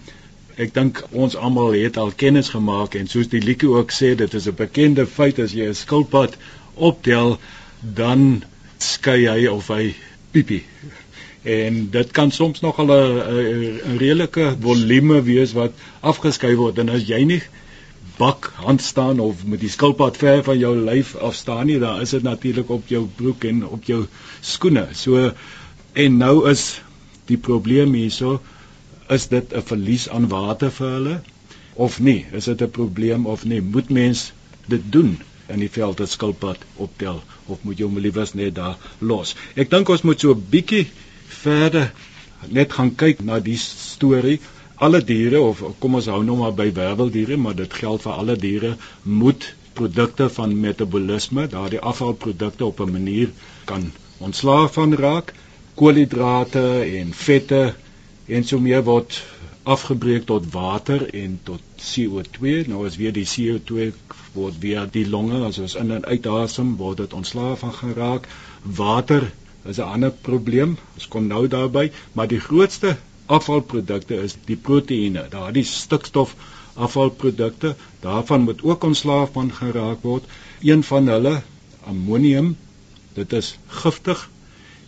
ek 0.56 0.74
dink 0.74 1.02
ons 1.10 1.36
almal 1.36 1.72
het 1.72 1.96
al 1.96 2.12
kennis 2.12 2.48
gemaak 2.48 2.94
en 2.94 3.08
soos 3.08 3.28
die 3.28 3.42
liedjie 3.42 3.70
ook 3.70 3.90
sê, 3.90 4.14
dit 4.14 4.34
is 4.34 4.46
'n 4.46 4.54
bekende 4.54 5.06
feit 5.06 5.38
as 5.38 5.52
jy 5.52 5.66
'n 5.66 5.74
skilpad 5.74 6.36
optel, 6.74 7.38
dan 7.80 8.44
skei 8.78 9.26
hy 9.26 9.46
of 9.46 9.68
hy 9.68 9.94
piepie 10.30 10.64
en 11.42 11.90
dit 11.90 12.10
kan 12.10 12.30
soms 12.30 12.60
nog 12.60 12.78
al 12.78 12.90
'n 12.92 13.96
redelike 13.98 14.56
volume 14.60 15.22
wees 15.22 15.52
wat 15.52 15.72
afgeskei 16.00 16.54
word. 16.56 16.78
En 16.78 16.88
as 16.88 17.06
jy 17.06 17.24
nie 17.24 17.42
bak 18.16 18.52
hand 18.54 18.82
staan 18.82 19.18
of 19.20 19.44
met 19.46 19.60
die 19.60 19.70
skilpad 19.70 20.16
ver 20.16 20.42
van 20.44 20.58
jou 20.58 20.76
lyf 20.76 21.14
af 21.16 21.34
staan 21.34 21.66
nie 21.66 21.78
dan 21.78 22.00
is 22.00 22.10
dit 22.10 22.22
natuurlik 22.22 22.70
op 22.70 22.88
jou 22.88 23.06
broek 23.16 23.44
en 23.44 23.66
op 23.66 23.84
jou 23.84 24.06
skoene. 24.40 24.86
So 24.92 25.32
en 25.92 26.16
nou 26.16 26.48
is 26.50 26.80
die 27.26 27.36
probleem 27.38 27.92
hierso 27.94 28.40
is 29.08 29.26
dit 29.28 29.52
'n 29.54 29.62
verlies 29.62 30.08
aan 30.08 30.28
water 30.28 30.70
vir 30.70 30.90
hulle 30.90 31.20
of 31.74 32.00
nie? 32.00 32.26
Is 32.32 32.44
dit 32.44 32.62
'n 32.62 32.70
probleem 32.70 33.26
of 33.26 33.44
nie? 33.44 33.60
Moet 33.60 33.90
mens 33.90 34.32
dit 34.66 34.82
doen 34.92 35.18
in 35.48 35.58
die 35.58 35.70
veld 35.70 36.00
as 36.00 36.10
skilpad 36.10 36.58
optel 36.76 37.22
of 37.46 37.58
moet 37.62 37.78
jy 37.78 37.84
hom 37.84 37.98
liewers 37.98 38.34
net 38.34 38.54
daar 38.54 38.76
los? 38.98 39.34
Ek 39.54 39.70
dink 39.70 39.88
ons 39.88 40.02
moet 40.02 40.20
so 40.20 40.32
'n 40.34 40.46
bietjie 40.50 40.86
verder. 41.42 41.92
Net 42.48 42.72
gaan 42.76 42.94
kyk 42.98 43.22
na 43.26 43.38
die 43.40 43.58
storie. 43.58 44.38
Alle 44.82 45.00
diere 45.06 45.40
of 45.40 45.62
kom 45.82 45.98
ons 45.98 46.08
hou 46.10 46.22
nou 46.26 46.36
maar 46.40 46.54
by 46.58 46.68
werveldiere 46.74 47.36
maar 47.38 47.58
dit 47.58 47.74
geld 47.82 48.02
vir 48.06 48.12
alle 48.12 48.36
diere 48.44 48.72
moet 49.02 49.46
produkte 49.78 50.28
van 50.36 50.54
metabolisme 50.60 51.46
daardie 51.52 51.80
afvalprodukte 51.92 52.64
op 52.64 52.80
'n 52.80 52.92
manier 52.96 53.30
kan 53.64 53.92
ontslae 54.18 54.68
van 54.68 54.94
raak. 54.94 55.34
Koolhidrate 55.74 56.64
en 57.00 57.12
vette 57.12 57.74
en 58.26 58.44
so 58.44 58.58
meer 58.58 58.82
word 58.84 59.22
afgebreek 59.62 60.24
tot 60.26 60.50
water 60.52 61.14
en 61.14 61.38
tot 61.42 61.60
CO2 61.76 62.66
nou 62.66 62.86
as 62.86 62.96
weer 62.96 63.12
die 63.12 63.26
CO2 63.34 63.92
word 64.34 64.54
via 64.64 64.86
die 64.86 65.06
longe 65.08 65.44
as 65.46 65.58
ons 65.58 65.74
in 65.74 65.90
en 65.90 66.04
uitasem 66.04 66.76
word 66.76 66.96
dit 67.04 67.12
ontslae 67.12 67.56
van 67.56 67.72
geraak. 67.72 68.28
Water 68.62 69.30
is 69.64 69.78
'n 69.78 69.88
ander 69.94 70.10
probleem. 70.10 70.76
Ons 70.94 71.08
kom 71.08 71.26
nou 71.26 71.48
daarby, 71.48 71.90
maar 72.12 72.28
die 72.28 72.40
grootste 72.40 72.96
afvalprodukte 73.26 74.14
is 74.22 74.36
die 74.44 74.56
proteïene. 74.56 75.26
Daardie 75.30 75.64
stikstof 75.64 76.34
afvalprodukte, 76.74 77.74
daarvan 78.00 78.40
moet 78.42 78.62
ook 78.62 78.84
ontslaaf 78.84 79.32
van 79.32 79.52
geraak 79.52 80.02
word. 80.02 80.24
Een 80.60 80.82
van 80.82 81.06
hulle, 81.06 81.42
ammonium, 81.84 82.56
dit 83.14 83.32
is 83.32 83.58
giftig 83.66 84.30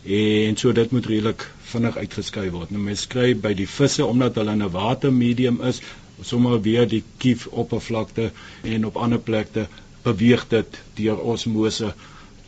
en 0.05 0.57
so 0.57 0.73
dit 0.73 0.91
moet 0.91 1.07
redelik 1.07 1.51
vinnig 1.73 1.97
uitgeskei 1.97 2.51
word. 2.51 2.71
Nou 2.71 2.83
mens 2.83 3.07
kry 3.07 3.35
by 3.37 3.55
die 3.57 3.69
visse 3.69 4.07
omdat 4.07 4.35
hulle 4.41 4.53
in 4.53 4.63
'n 4.63 4.71
watermedium 4.71 5.61
is, 5.63 5.81
sommer 6.23 6.61
weer 6.61 6.89
die 6.89 7.03
kief 7.19 7.47
oppervlakte 7.47 8.31
en 8.63 8.87
op 8.87 8.97
ander 8.97 9.19
plekke 9.19 9.67
beweeg 10.03 10.49
dit 10.49 10.81
deur 10.95 11.19
osmose 11.21 11.95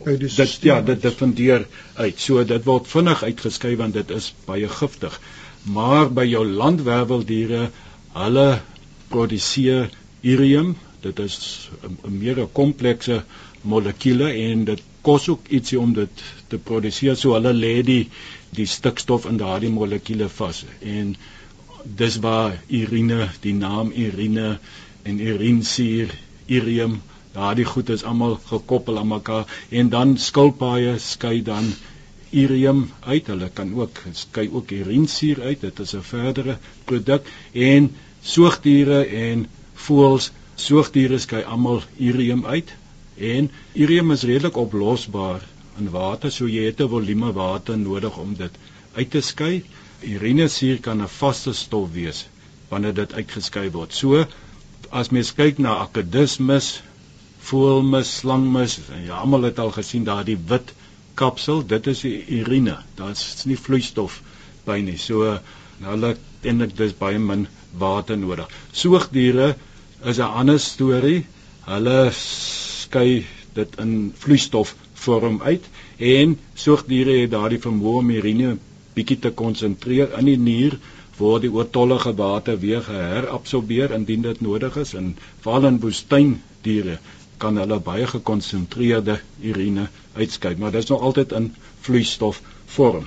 dit 0.04 0.58
ja 0.62 0.80
dit 0.80 1.02
definieer 1.02 1.66
uit. 1.94 2.20
So 2.20 2.44
dit 2.44 2.64
word 2.64 2.88
vinnig 2.88 3.22
uitgeskei 3.22 3.76
want 3.76 3.94
dit 3.94 4.10
is 4.10 4.34
baie 4.46 4.68
giftig. 4.68 5.20
Maar 5.64 6.10
by 6.12 6.24
jou 6.28 6.44
landwerweldiere 6.46 7.70
hulle 8.16 8.60
produseer 9.08 9.88
urium. 10.22 10.76
Dit 11.00 11.18
is 11.18 11.70
'n 11.82 12.18
meer 12.18 12.46
komplekse 12.52 13.22
molekuule 13.62 14.28
en 14.32 14.64
dit 14.64 14.82
kos 15.02 15.28
ook 15.28 15.48
ietsie 15.48 15.80
om 15.80 15.92
dit 15.92 16.22
te 16.48 16.58
produseer. 16.58 17.16
So 17.16 17.32
hulle 17.32 17.52
lê 17.52 17.82
die 17.82 18.08
die 18.50 18.66
stikstof 18.66 19.26
in 19.26 19.36
daardie 19.36 19.70
molekuule 19.70 20.28
vas. 20.28 20.64
En 20.80 21.16
dis 21.84 22.16
waar 22.16 22.62
urine 22.68 23.28
die 23.40 23.54
naam 23.54 23.92
urine 23.96 24.58
en 25.02 25.20
urinsuur 25.20 26.10
urium 26.46 27.02
daardie 27.36 27.68
goed 27.68 27.92
is 27.94 28.04
almal 28.12 28.38
gekoppel 28.48 28.98
aan 28.98 29.12
mekaar 29.12 29.58
en 29.80 29.88
dan 29.92 30.16
skilpaaie 30.28 30.98
skei 30.98 31.42
dan 31.42 31.72
urium 32.30 32.90
uit. 33.00 33.26
Hulle 33.32 33.48
kan 33.60 33.74
ook 33.74 34.00
skei 34.12 34.48
ook 34.52 34.70
urinsuur 34.70 35.42
uit. 35.42 35.60
Dit 35.60 35.78
is 35.84 35.94
'n 35.94 36.02
verdere 36.02 36.58
produk 36.84 37.28
en 37.52 37.90
soogdiere 38.22 39.04
en 39.04 39.46
voëls, 39.74 40.30
soogdiere 40.54 41.18
skei 41.18 41.42
almal 41.42 41.82
urium 41.98 42.46
uit 42.46 42.72
en 43.16 43.50
urium 43.74 44.10
is 44.12 44.22
redelik 44.22 44.56
oplosbaar 44.56 45.44
in 45.78 45.90
water, 45.90 46.30
so 46.32 46.46
jy 46.48 46.64
het 46.64 46.80
'n 46.80 46.88
volume 46.88 47.32
water 47.32 47.78
nodig 47.78 48.16
om 48.18 48.34
dit 48.34 48.52
uit 48.94 49.10
te 49.10 49.20
skei. 49.20 49.64
Urinesuur 50.02 50.80
kan 50.80 51.02
'n 51.02 51.08
vaste 51.08 51.52
stof 51.52 51.92
wees 51.92 52.26
wanneer 52.68 52.94
dit 52.94 53.12
uitgeskei 53.12 53.70
word. 53.70 53.92
So 53.94 54.26
as 54.90 55.10
mens 55.10 55.32
kyk 55.34 55.58
na 55.58 55.76
akedismus, 55.76 56.82
voelmis, 57.46 58.10
slangmis 58.22 58.78
en 58.90 59.04
ja, 59.06 59.20
almal 59.22 59.48
het 59.48 59.58
al 59.62 59.70
gesien 59.74 60.04
daardie 60.06 60.38
wit 60.50 60.72
kapsel, 61.16 61.62
dit 61.66 61.86
is 61.92 62.02
die 62.04 62.16
urine. 62.40 62.76
Daar's 62.98 63.44
nie 63.48 63.56
vloeistof 63.56 64.20
by 64.66 64.80
nie. 64.84 64.98
So 65.00 65.38
nou 65.80 65.94
hulle 65.94 66.16
eintlik 66.42 66.74
dis 66.76 66.94
baie 66.98 67.18
min 67.22 67.46
water 67.78 68.18
nodig. 68.18 68.50
Soogdiere 68.72 69.54
is 70.04 70.18
'n 70.18 70.32
ander 70.42 70.60
storie. 70.60 71.26
Hulle 71.66 72.10
skei 72.12 73.24
dit 73.54 73.78
in 73.80 74.12
vloeistof 74.18 74.74
vorm 74.94 75.40
uit 75.42 75.64
en 75.98 76.38
soogdiere 76.54 77.20
het 77.22 77.30
daardie 77.30 77.62
vermoë 77.62 78.02
om 78.02 78.10
urine 78.10 78.56
bietjie 78.96 79.18
te 79.18 79.30
konsentreer 79.30 80.12
in 80.18 80.30
die 80.30 80.38
nier 80.38 80.78
word 81.18 81.46
die 81.46 81.52
oortollige 81.52 82.12
water 82.16 82.58
weer 82.60 82.82
geherabsorbeer 82.84 83.94
indien 83.96 84.22
dit 84.22 84.40
nodig 84.44 84.76
is 84.76 84.94
en 85.00 85.14
veral 85.44 85.70
in 85.70 85.80
woestyndiere 85.80 86.98
kan 87.42 87.58
hulle 87.60 87.78
baie 87.84 88.06
gekonsentreerde 88.08 89.18
urine 89.42 89.86
uitskei, 90.16 90.54
maar 90.56 90.72
dit 90.72 90.82
is 90.82 90.90
nog 90.90 91.04
altyd 91.08 91.32
in 91.36 91.54
vloeistof 91.86 92.40
vorm. 92.76 93.06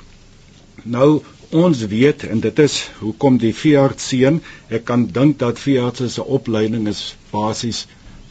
Nou 0.84 1.22
ons 1.50 1.82
weet 1.92 2.24
en 2.30 2.42
dit 2.46 2.60
is 2.60 2.76
hoekom 3.00 3.40
die 3.42 3.54
veearts 3.58 4.12
seun, 4.12 4.42
ek 4.70 4.86
kan 4.90 5.08
dink 5.14 5.40
dat 5.42 5.62
veearts 5.62 6.14
se 6.14 6.26
opleiding 6.38 6.88
is 6.92 7.16
basies 7.32 7.86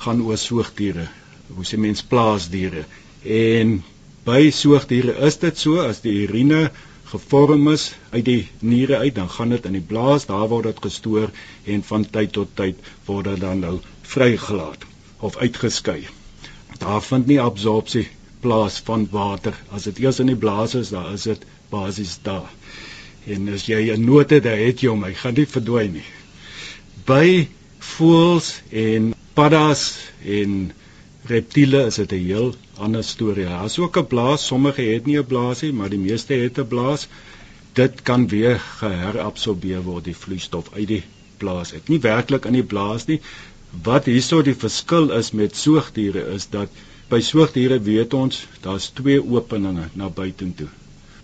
gaan 0.04 0.22
oor 0.22 0.38
soogdiere, 0.38 1.08
hoe 1.54 1.66
se 1.66 1.78
mens 1.78 2.04
plaasdiere. 2.06 2.84
En 3.24 3.80
by 4.28 4.50
soogdiere 4.54 5.16
is 5.26 5.40
dit 5.42 5.58
so 5.58 5.82
as 5.82 6.02
die 6.04 6.14
urine 6.26 6.68
gevorm 7.10 7.72
is 7.72 7.88
uit 8.12 8.24
die 8.24 8.42
niere 8.60 9.00
uit, 9.02 9.14
dan 9.16 9.30
gaan 9.32 9.56
dit 9.56 9.66
in 9.66 9.78
die 9.80 9.86
blaas, 9.94 10.28
daar 10.28 10.46
word 10.52 10.68
dit 10.70 10.84
gestoor 10.86 11.32
en 11.66 11.82
van 11.90 12.06
tyd 12.06 12.36
tot 12.36 12.54
tyd 12.54 12.86
word 13.08 13.32
dit 13.32 13.42
dan 13.42 13.64
nou 13.64 13.78
vrygelaat 14.14 14.86
of 15.20 15.36
uitgeskei. 15.36 16.06
Daar 16.78 17.02
vind 17.02 17.26
nie 17.26 17.40
absorpsie 17.40 18.08
plaas 18.40 18.80
van 18.84 19.08
water. 19.10 19.54
As 19.70 19.88
dit 19.88 19.98
eers 19.98 20.20
in 20.22 20.30
die 20.30 20.38
blaas 20.38 20.74
is, 20.74 20.92
dan 20.94 21.12
is 21.12 21.26
dit 21.28 21.44
basies 21.70 22.18
daar. 22.22 22.50
En 23.26 23.48
as 23.52 23.66
jy 23.66 23.90
'n 23.94 24.04
noot 24.04 24.30
het, 24.30 24.42
dan 24.42 24.58
het 24.58 24.80
jy 24.80 24.88
hom, 24.88 25.04
hy 25.04 25.14
gaan 25.14 25.34
nie 25.34 25.46
verdwyn 25.46 25.92
nie. 25.92 26.08
By 27.04 27.48
voëls 27.78 28.62
en 28.70 29.14
paddas 29.34 29.98
en 30.24 30.72
reptiele 31.26 31.86
is 31.86 31.94
dit 31.94 32.12
'n 32.12 32.24
heel 32.24 32.54
ander 32.76 33.04
storie. 33.04 33.44
Daar's 33.44 33.78
ook 33.78 33.98
'n 33.98 34.06
blaas, 34.06 34.46
sommige 34.46 34.82
het 34.82 35.06
nie 35.06 35.18
'n 35.18 35.26
blaas 35.26 35.62
nie, 35.62 35.72
maar 35.72 35.90
die 35.90 35.98
meeste 35.98 36.34
het 36.34 36.58
'n 36.58 36.68
blaas. 36.68 37.08
Dit 37.72 38.02
kan 38.02 38.28
weer 38.28 38.58
geherabsorbeer 38.58 39.82
word 39.82 40.04
die 40.04 40.16
vloeistof 40.16 40.70
uit 40.72 40.88
die 40.88 41.02
blaas. 41.36 41.70
Dit 41.70 41.88
nie 41.88 42.00
werklik 42.00 42.44
in 42.44 42.52
die 42.52 42.62
blaas 42.62 43.06
nie, 43.06 43.20
Wat 43.70 44.04
hierso 44.08 44.42
die 44.42 44.54
verskil 44.56 45.10
is 45.12 45.32
met 45.36 45.56
soogdiere 45.56 46.22
is 46.34 46.46
dat 46.52 46.68
by 47.10 47.18
soogdiere 47.24 47.76
weet 47.84 48.14
ons 48.14 48.38
daar's 48.64 48.86
twee 49.00 49.20
openinge 49.20 49.88
na 49.92 50.08
buitentoe. 50.08 50.68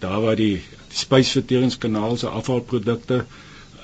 Daar 0.01 0.21
waar 0.25 0.37
die 0.37 0.63
spysverteringskanaal 0.93 2.17
se 2.21 2.29
afvalprodukte 2.29 3.25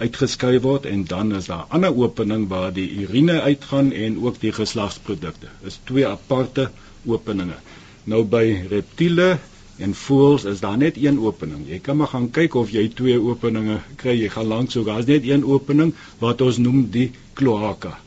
uitgeskei 0.00 0.59
word 0.64 0.87
en 0.93 1.05
dan 1.05 1.33
is 1.38 1.49
daar 1.52 1.64
'n 1.67 1.73
ander 1.79 1.97
opening 2.05 2.49
waar 2.49 2.73
die 2.73 2.88
urine 3.05 3.40
uitgaan 3.40 3.93
en 3.93 4.21
ook 4.25 4.40
die 4.40 4.52
geslagsprodukte. 4.52 5.49
Dis 5.64 5.81
twee 5.85 6.07
aparte 6.07 6.71
openinge. 7.07 7.57
Nou 8.05 8.25
by 8.25 8.45
reptiele 8.71 9.38
en 9.79 9.95
voëls 9.95 10.45
is 10.45 10.61
daar 10.61 10.76
net 10.76 10.97
een 10.97 11.19
opening. 11.21 11.64
Jy 11.69 11.79
kan 11.79 11.97
maar 11.97 12.12
gaan 12.12 12.31
kyk 12.31 12.55
of 12.55 12.71
jy 12.71 12.88
twee 12.88 13.19
openinge 13.21 13.81
kry. 13.97 14.17
Jy 14.21 14.29
gaan 14.29 14.47
lank 14.47 14.71
so, 14.71 14.85
daar's 14.85 15.07
net 15.07 15.25
een 15.25 15.45
opening 15.45 15.95
wat 16.19 16.40
ons 16.40 16.57
noem 16.59 16.90
die 16.90 17.11
kloaka. 17.33 17.99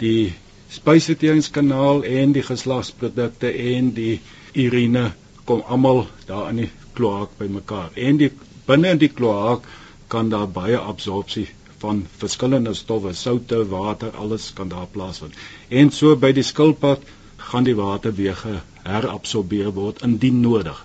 Die 0.00 0.32
spysverteringskanaal 0.70 2.04
en 2.04 2.32
die 2.36 2.44
geslagsprodukte 2.46 3.50
en 3.50 3.92
die 3.96 4.20
urine 4.54 5.12
kom 5.48 5.62
almal 5.66 6.06
daar 6.28 6.50
in 6.50 6.62
die 6.62 6.70
kloak 6.98 7.36
bymekaar. 7.38 7.94
En 7.94 8.18
die 8.20 8.30
binne 8.68 8.92
in 8.94 9.00
die 9.00 9.12
kloak 9.20 9.64
kan 10.12 10.28
daar 10.32 10.48
baie 10.48 10.78
absorpsie 10.78 11.46
van 11.82 12.02
verskillende 12.20 12.74
stowwe, 12.74 13.12
soutte, 13.14 13.62
water, 13.70 14.10
alles 14.16 14.50
kan 14.54 14.68
daar 14.68 14.88
plaasvind. 14.92 15.34
En 15.68 15.90
so 15.94 16.16
by 16.16 16.32
die 16.36 16.44
skilpad 16.46 17.04
gaan 17.50 17.64
die 17.64 17.76
water 17.78 18.14
weer 18.14 18.38
herabsorbeer 18.84 19.72
word 19.76 20.02
indien 20.06 20.40
nodig. 20.44 20.78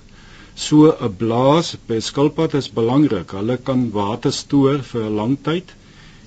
So 0.55 0.93
'n 0.93 1.15
blaas 1.17 1.75
by 1.87 1.99
skilpad 1.99 2.53
is 2.53 2.69
belangrik. 2.69 3.31
Hulle 3.31 3.57
kan 3.57 3.89
water 3.91 4.31
stoor 4.31 4.83
vir 4.91 5.05
'n 5.05 5.15
lang 5.21 5.37
tyd 5.43 5.73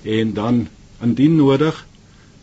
en 0.03 0.33
dan 0.33 0.67
indien 1.01 1.35
nodig 1.35 1.86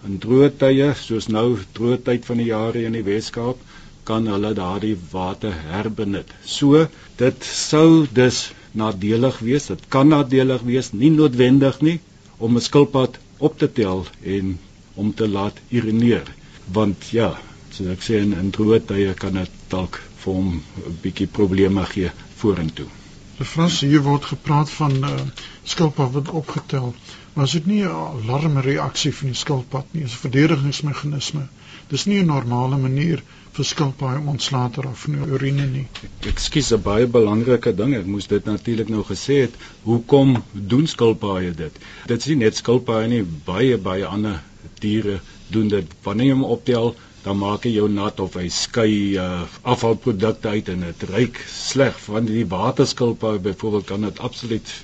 in 0.07 0.19
droë 0.23 0.51
tye 0.61 0.91
soos 1.01 1.29
nou 1.33 1.47
droë 1.77 2.01
tyd 2.09 2.27
van 2.29 2.43
die 2.43 2.51
jaar 2.51 2.77
in 2.81 2.97
die 2.99 3.05
Weskaap 3.07 3.61
kan 4.09 4.27
hulle 4.29 4.53
daardie 4.57 4.97
water 5.13 5.55
herbenut. 5.71 6.29
So 6.45 6.87
dit 7.21 7.47
sou 7.49 8.07
dus 8.19 8.51
nadelig 8.73 9.39
wees. 9.39 9.71
Dit 9.73 9.87
kan 9.89 10.11
nadelig 10.13 10.65
wees, 10.69 10.93
nie 10.93 11.11
noodwendig 11.11 11.81
nie 11.81 11.99
om 12.39 12.57
'n 12.57 12.67
skilpad 12.69 13.19
op 13.39 13.59
te 13.59 13.73
tel 13.73 14.07
en 14.23 14.59
om 14.95 15.15
te 15.15 15.29
laat 15.29 15.57
urineer. 15.71 16.27
Want 16.73 17.09
ja, 17.11 17.31
soos 17.71 17.89
ek 17.95 18.03
sê 18.03 18.21
in, 18.25 18.33
in 18.33 18.51
droë 18.51 18.81
tye 18.91 19.15
kan 19.15 19.41
dit 19.41 19.51
dalk 19.69 20.01
vir 20.25 20.35
hom 20.35 20.51
'n 20.61 20.99
bietjie 21.03 21.27
probleme 21.27 21.85
gee 21.95 22.11
vorentoe. 22.37 22.91
Die 23.39 23.47
Frans 23.47 23.81
hier 23.81 24.03
word 24.03 24.25
gepraat 24.25 24.71
van 24.71 24.93
uh, 25.05 25.21
skilpad 25.65 26.13
wat 26.13 26.29
opgetel, 26.41 26.95
maar 27.35 27.51
dit 27.51 27.55
is 27.55 27.67
nie 27.67 27.83
'n 27.83 27.91
alarmreaksie 27.91 29.15
van 29.15 29.29
die 29.33 29.37
skilpad 29.37 29.87
nie, 29.93 30.03
dit 30.03 30.11
is 30.11 30.17
'n 30.17 30.25
verdedigingsmeganisme. 30.27 31.47
Dis 31.89 32.05
nie 32.05 32.21
'n 32.21 32.27
normale 32.27 32.77
manier 32.77 33.23
vir 33.55 33.65
skilpaaie 33.65 34.21
ontslae 34.33 34.71
te 34.71 34.83
raak 34.85 34.97
van 34.97 35.15
urine 35.37 35.67
nie. 35.67 35.87
Ekskuus, 36.31 36.73
'n 36.73 36.83
baie 36.83 37.07
belangrike 37.07 37.75
ding. 37.75 37.95
Ek 37.95 38.07
moes 38.07 38.27
dit 38.27 38.45
natuurlik 38.45 38.89
nou 38.89 39.05
gesê 39.11 39.41
het. 39.41 39.55
Hoekom 39.83 40.43
doen 40.53 40.87
skilpaaie 40.87 41.53
dit? 41.55 41.73
Dit 42.07 42.19
is 42.19 42.27
nie 42.27 42.37
net 42.37 42.57
skilpaaie 42.57 43.09
nie, 43.09 43.23
baie 43.45 43.79
baie 43.79 44.07
ander 44.07 44.43
diere 44.81 45.21
doen 45.51 45.69
dit. 45.69 45.87
Wanneer 46.03 46.27
jy 46.27 46.33
hom 46.33 46.45
optel, 46.45 46.95
dan 47.25 47.39
maak 47.39 47.65
hy 47.65 47.71
jou 47.73 47.89
nat 47.89 48.21
of 48.21 48.35
hy 48.35 48.49
skei 48.53 49.17
uh, 49.17 49.43
afvalprodukte 49.63 50.49
uit 50.49 50.69
en 50.69 50.81
dit 50.81 51.07
ruik 51.09 51.39
sleg. 51.49 52.01
Want 52.07 52.29
die 52.29 52.47
waterskilpaaie 52.47 53.39
byvoorbeeld 53.39 53.87
kan 53.87 54.01
dit 54.01 54.19
absoluut 54.19 54.75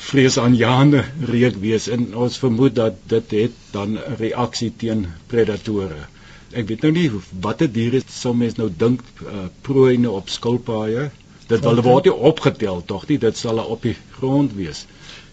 vreesaanjaende 0.00 1.04
reuk 1.32 1.56
wees 1.62 1.88
en 1.88 2.14
ons 2.16 2.38
vermoed 2.38 2.74
dat 2.74 3.02
dit 3.06 3.36
het 3.42 3.60
dan 3.72 3.98
'n 3.98 4.16
reaksie 4.18 4.72
teen 4.76 5.06
predatore 5.26 6.06
ek 6.50 6.66
weet 6.66 6.84
nou 6.84 6.90
nie 6.94 7.08
watter 7.44 7.70
diere 7.70 8.00
sou 8.10 8.32
mens 8.34 8.56
nou 8.58 8.68
dink 8.82 9.02
uh, 9.22 9.46
prooine 9.66 10.10
op 10.10 10.30
skilpaaie? 10.32 11.10
Dit 11.50 11.66
hulle 11.66 11.82
word 11.86 12.08
nie 12.08 12.14
opgetel 12.30 12.82
tog 12.86 13.06
nie. 13.08 13.18
Dit 13.22 13.38
sal 13.38 13.58
op 13.62 13.86
die 13.86 13.96
grond 14.16 14.54
wees. 14.58 14.84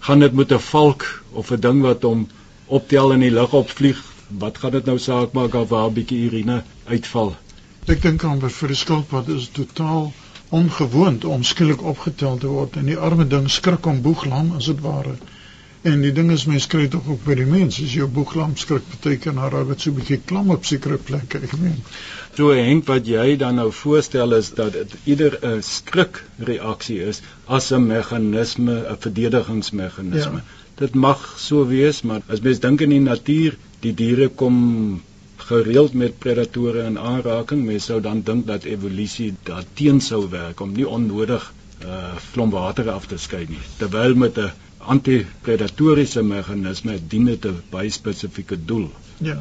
Gaan 0.06 0.22
dit 0.26 0.34
met 0.34 0.54
'n 0.54 0.62
valk 0.70 1.06
of 1.32 1.52
'n 1.52 1.62
ding 1.62 1.82
wat 1.82 2.04
hom 2.04 2.28
optel 2.68 3.12
in 3.14 3.26
die 3.26 3.34
lug 3.34 3.54
opvlieg? 3.54 4.04
Wat 4.30 4.58
gaan 4.58 4.72
dit 4.72 4.86
nou 4.86 4.98
saak 4.98 5.34
maak 5.34 5.54
of 5.54 5.70
waar 5.70 5.90
'n 5.90 5.94
bietjie 5.94 6.26
urine 6.30 6.64
uitval? 6.86 7.36
Ek 7.88 8.02
dink 8.02 8.24
aan 8.24 8.42
vir 8.42 8.68
die 8.68 8.76
skilpad 8.78 9.30
is 9.30 9.50
totaal 9.50 10.14
ongewoond 10.50 11.26
om 11.26 11.44
skielik 11.44 11.82
opgetel 11.84 12.38
te 12.38 12.48
word 12.48 12.76
en 12.76 12.86
die 12.86 12.98
arme 13.10 13.28
ding 13.28 13.50
skrik 13.52 13.86
om 13.86 14.02
boeglam 14.02 14.54
as 14.56 14.66
dit 14.66 14.82
ware 14.82 15.18
En 15.88 16.02
die 16.02 16.12
ding 16.12 16.32
is 16.34 16.46
mens 16.50 16.66
kry 16.68 16.88
tog 16.92 17.06
ook 17.08 17.22
by 17.24 17.36
die 17.40 17.48
mense 17.48 17.84
as 17.86 17.94
jou 17.96 18.08
boeglamp 18.12 18.58
skrik 18.60 18.88
keer 19.24 19.36
na 19.36 19.50
raak 19.54 19.70
dit 19.72 19.84
so 19.84 19.92
'n 19.92 19.98
bietjie 20.00 20.18
klam 20.32 20.50
op 20.56 20.66
sekere 20.66 20.98
plekke 21.10 21.40
ek 21.48 21.54
meen. 21.62 21.78
So 22.38 22.50
Henk 22.52 22.88
wat 22.92 23.08
jy 23.08 23.36
dan 23.44 23.56
nou 23.62 23.70
voorstel 23.72 24.34
is 24.38 24.50
dat 24.58 24.74
dit 24.74 24.96
ieder 25.14 25.38
'n 25.52 25.62
skrikreaksie 25.62 27.00
is 27.12 27.22
as 27.46 27.72
'n 27.72 27.88
meganisme, 27.88 28.76
'n 28.90 28.98
verdedigingsmeganisme. 29.06 30.42
Ja. 30.42 30.46
Dit 30.84 30.96
mag 30.96 31.36
so 31.38 31.68
wees, 31.68 32.02
maar 32.02 32.22
as 32.28 32.42
mens 32.42 32.60
dink 32.60 32.82
in 32.82 32.90
die 32.90 33.06
natuur, 33.06 33.58
die 33.80 33.94
diere 33.94 34.28
kom 34.30 35.02
gereeld 35.48 35.94
met 35.94 36.20
predatore 36.20 36.84
in 36.84 37.00
aanraking, 37.00 37.64
mens 37.66 37.86
sou 37.90 38.02
dan 38.02 38.22
dink 38.22 38.48
dat 38.48 38.64
evolusie 38.64 39.34
daarteen 39.44 40.02
sou 40.02 40.30
werk 40.30 40.60
om 40.60 40.74
nie 40.76 40.88
onnodig 40.88 41.54
uh 41.86 42.16
vlom 42.32 42.50
water 42.50 42.90
af 42.92 43.06
te 43.06 43.18
skei 43.18 43.46
nie. 43.50 43.62
Terwyl 43.78 44.16
met 44.16 44.38
'n 44.38 44.52
antipredatoriese 44.96 46.24
meganisme 46.24 47.00
dien 47.08 47.26
dit 47.26 47.46
'n 47.46 47.62
baie 47.70 47.90
spesifieke 47.90 48.58
doel. 48.66 48.90
Ja. 49.18 49.38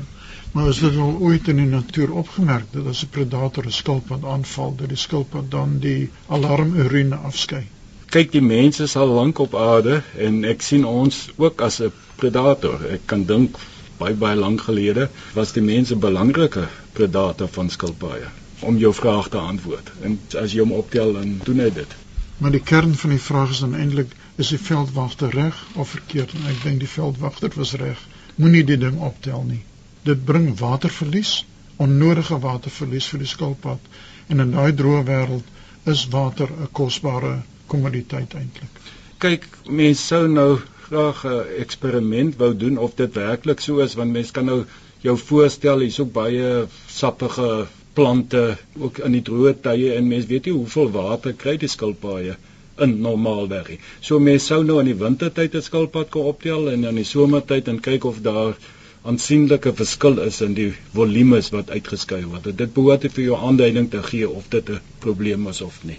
Maar 0.53 0.69
as 0.69 0.79
dit 0.81 0.97
al 0.97 1.17
ooit 1.21 1.49
in 1.49 1.57
die 1.57 1.67
natuur 1.67 2.13
opgemerk 2.13 2.67
dat 2.73 2.87
as 2.87 3.03
'n 3.05 3.09
predator 3.11 3.65
'n 3.67 3.71
skilpad 3.71 4.25
aanval, 4.25 4.75
dat 4.77 4.89
die 4.89 4.97
skilpad 4.97 5.51
dan 5.51 5.79
die 5.79 6.11
alarmurine 6.27 7.17
afskei. 7.17 7.67
Kyk, 8.07 8.33
die 8.33 8.43
mense 8.43 8.83
is 8.83 8.97
al 8.97 9.09
lank 9.09 9.39
op 9.39 9.55
aarde 9.55 10.03
en 10.17 10.45
ek 10.45 10.63
sien 10.63 10.85
ons 10.85 11.29
ook 11.37 11.61
as 11.61 11.81
'n 11.81 11.93
predator. 12.17 12.85
Ek 12.91 13.01
kan 13.07 13.25
dink 13.25 13.59
baie 13.99 14.15
baie 14.15 14.37
lank 14.37 14.61
gelede 14.69 15.09
was 15.35 15.53
die 15.53 15.63
mense 15.63 15.95
'n 15.95 16.01
belangrike 16.01 16.69
predator 16.93 17.49
van 17.49 17.71
skilpaaie 17.71 18.29
om 18.61 18.77
jou 18.77 18.93
vraag 18.95 19.29
te 19.29 19.39
antwoord. 19.39 19.91
En 20.01 20.21
as 20.41 20.53
jy 20.53 20.61
hom 20.61 20.73
optel 20.73 21.13
dan 21.13 21.41
doen 21.45 21.59
hy 21.59 21.71
dit. 21.71 21.97
Maar 22.39 22.51
die 22.51 22.61
kern 22.61 22.95
van 22.95 23.11
die 23.11 23.21
vraag 23.21 23.51
is 23.51 23.59
dan 23.65 23.75
eintlik 23.75 24.13
is 24.37 24.49
die 24.53 24.61
veldwagter 24.61 25.31
reg 25.31 25.67
of 25.75 25.89
verkeerd 25.89 26.33
en 26.37 26.49
ek 26.53 26.63
dink 26.63 26.81
die 26.81 26.89
veldwagter 26.89 27.53
was 27.57 27.73
reg. 27.81 28.01
Moenie 28.37 28.65
die 28.65 28.79
ding 28.79 29.01
optel 29.01 29.45
nie. 29.49 29.63
Dit 30.05 30.25
bring 30.25 30.59
waterverlies, 30.59 31.45
onnodige 31.77 32.39
waterverlies 32.39 33.09
vir 33.13 33.25
die 33.25 33.31
skilpad 33.33 33.81
en 34.29 34.45
in 34.45 34.53
daai 34.57 34.73
droë 34.77 35.05
wêreld 35.09 35.55
is 35.93 36.07
water 36.13 36.49
'n 36.51 36.69
kosbare 36.73 37.43
kommoditeit 37.67 38.35
eintlik. 38.35 38.81
Kyk, 39.19 39.49
mense 39.69 40.03
sou 40.03 40.27
nou 40.29 40.61
graag 40.89 41.25
'n 41.25 41.61
eksperiment 41.65 42.37
wou 42.43 42.53
doen 42.57 42.79
of 42.79 42.95
dit 42.95 43.15
werklik 43.15 43.61
so 43.61 43.79
is 43.85 43.95
want 44.01 44.13
mense 44.13 44.33
kan 44.33 44.45
nou 44.53 44.61
jou 45.07 45.17
voorstel 45.19 45.85
hier's 45.85 46.01
ook 46.01 46.13
baie 46.13 46.67
sappige 46.99 47.67
plante 47.99 48.43
ook 48.79 48.99
in 49.09 49.17
die 49.17 49.25
droë 49.29 49.55
tye 49.67 49.95
en 49.97 50.09
mense 50.13 50.29
weet 50.33 50.49
nie 50.49 50.55
hoeveel 50.59 50.91
water 50.97 51.35
kry 51.45 51.57
die 51.63 51.73
skilpaaie 51.73 52.37
in 52.85 52.97
normaalweg 53.01 53.69
nie. 53.73 53.79
So 54.01 54.19
mense 54.21 54.51
sou 54.51 54.63
nou 54.65 54.81
in 54.83 54.91
die 54.91 54.99
wintertyd 55.03 55.55
'n 55.55 55.69
skilpad 55.69 56.11
kan 56.17 56.29
optel 56.33 56.71
en 56.73 56.85
in 56.91 57.01
die 57.01 57.09
somertyd 57.11 57.69
en 57.73 57.81
kyk 57.81 58.05
of 58.11 58.21
daar 58.27 58.59
aansienlike 59.07 59.73
verskil 59.79 60.19
is 60.27 60.41
in 60.41 60.55
die 60.59 60.73
volumes 60.93 61.51
wat 61.55 61.71
uitgeskei 61.71 62.25
word. 62.25 62.51
Dit 62.59 62.75
behoort 62.75 63.07
vir 63.19 63.25
jou 63.25 63.39
aanduiding 63.49 63.91
te 63.91 64.03
gee 64.11 64.29
of 64.29 64.49
dit 64.51 64.71
'n 64.71 64.81
probleem 64.99 65.49
is 65.49 65.61
of 65.61 65.85
nie. 65.85 65.99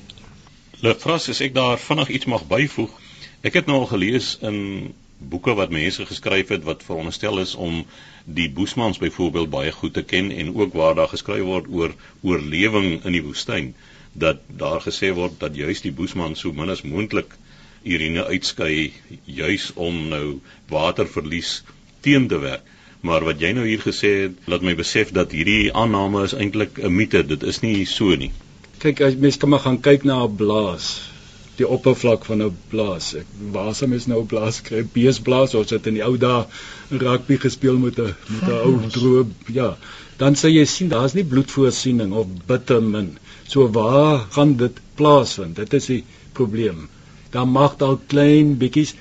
Lefras, 0.82 1.30
as 1.30 1.42
ek 1.42 1.54
daar 1.54 1.78
vinnig 1.80 2.10
iets 2.10 2.26
mag 2.26 2.48
byvoeg, 2.48 2.92
ek 3.42 3.54
het 3.54 3.66
nou 3.66 3.80
al 3.80 3.92
gelees 3.92 4.38
in 4.42 4.94
boeke 5.18 5.54
wat 5.58 5.74
mense 5.74 6.06
geskryf 6.06 6.54
het 6.54 6.64
wat 6.64 6.84
veronderstel 6.86 7.40
is 7.40 7.56
om 7.56 7.86
die 8.26 8.50
Boesmans 8.50 8.98
byvoorbeeld 9.02 9.50
baie 9.50 9.72
goed 9.72 9.94
te 9.94 10.04
ken 10.04 10.32
en 10.32 10.56
ook 10.56 10.74
waar 10.74 10.96
daar 10.96 11.10
geskryf 11.10 11.44
word 11.44 11.68
oor 11.70 11.96
oorlewing 12.22 13.04
in 13.04 13.12
die 13.12 13.24
woestyn 13.24 13.74
dat 14.14 14.42
daar 14.48 14.82
gesê 14.82 15.14
word 15.14 15.40
dat 15.40 15.56
juis 15.56 15.82
die 15.82 15.94
Boesman 15.94 16.36
so 16.36 16.54
min 16.54 16.70
as 16.70 16.82
moontlik 16.82 17.34
urine 17.84 18.26
uitskei 18.26 18.94
juis 19.26 19.72
om 19.76 20.08
nou 20.10 20.40
waterverlies 20.70 21.62
teen 22.02 22.28
te 22.28 22.40
werk. 22.42 22.66
Maar 23.06 23.24
wat 23.24 23.42
jy 23.42 23.54
nou 23.54 23.66
hier 23.68 23.82
gesê 23.84 24.14
het, 24.26 24.40
laat 24.50 24.66
my 24.66 24.74
besef 24.76 25.14
dat 25.16 25.32
hierdie 25.32 25.70
aanname 25.74 26.24
is 26.26 26.34
eintlik 26.34 26.80
'n 26.82 26.94
mite. 26.94 27.24
Dit 27.24 27.44
is 27.44 27.62
nie 27.62 27.86
so 27.86 28.16
nie. 28.16 28.32
Kyk, 28.80 29.02
as 29.02 29.16
mens 29.16 29.38
kan 29.38 29.50
maar 29.50 29.60
gaan 29.60 29.80
kyk 29.82 30.04
na 30.04 30.24
'n 30.26 30.36
blaas 30.36 31.17
die 31.58 31.68
oppervlak 31.68 32.26
van 32.30 32.44
'n 32.44 32.58
blaas. 32.72 33.14
Ek 33.22 33.26
waar 33.52 33.74
sou 33.76 33.90
mens 33.90 34.08
nou 34.08 34.20
'n 34.22 34.32
blaas 34.34 34.62
kry? 34.62 34.84
Beesblaas 34.94 35.54
of 35.54 35.68
dit 35.68 35.88
in 35.88 35.94
die 36.00 36.06
ou 36.06 36.18
dae 36.18 36.46
rugby 36.90 37.38
gespeel 37.46 37.78
met 37.78 38.00
'n 38.00 38.16
met 38.34 38.50
'n 38.50 38.60
ou 38.68 38.76
droë 38.98 39.26
ja. 39.60 39.78
Dan 40.18 40.36
sê 40.36 40.50
jy 40.50 40.66
sien 40.66 40.90
daar's 40.90 41.14
nie 41.14 41.24
bloedvoorsiening 41.24 42.14
of 42.14 42.28
bitamin. 42.48 43.18
So 43.48 43.72
waar 43.72 44.26
gaan 44.30 44.56
dit 44.58 44.80
plaasvind? 44.96 45.56
Dit 45.56 45.74
is 45.74 45.86
die 45.86 46.04
probleem. 46.34 46.90
Dan 47.32 47.50
mag 47.50 47.78
dalk 47.78 48.08
klein 48.08 48.58
bietjies 48.58 48.96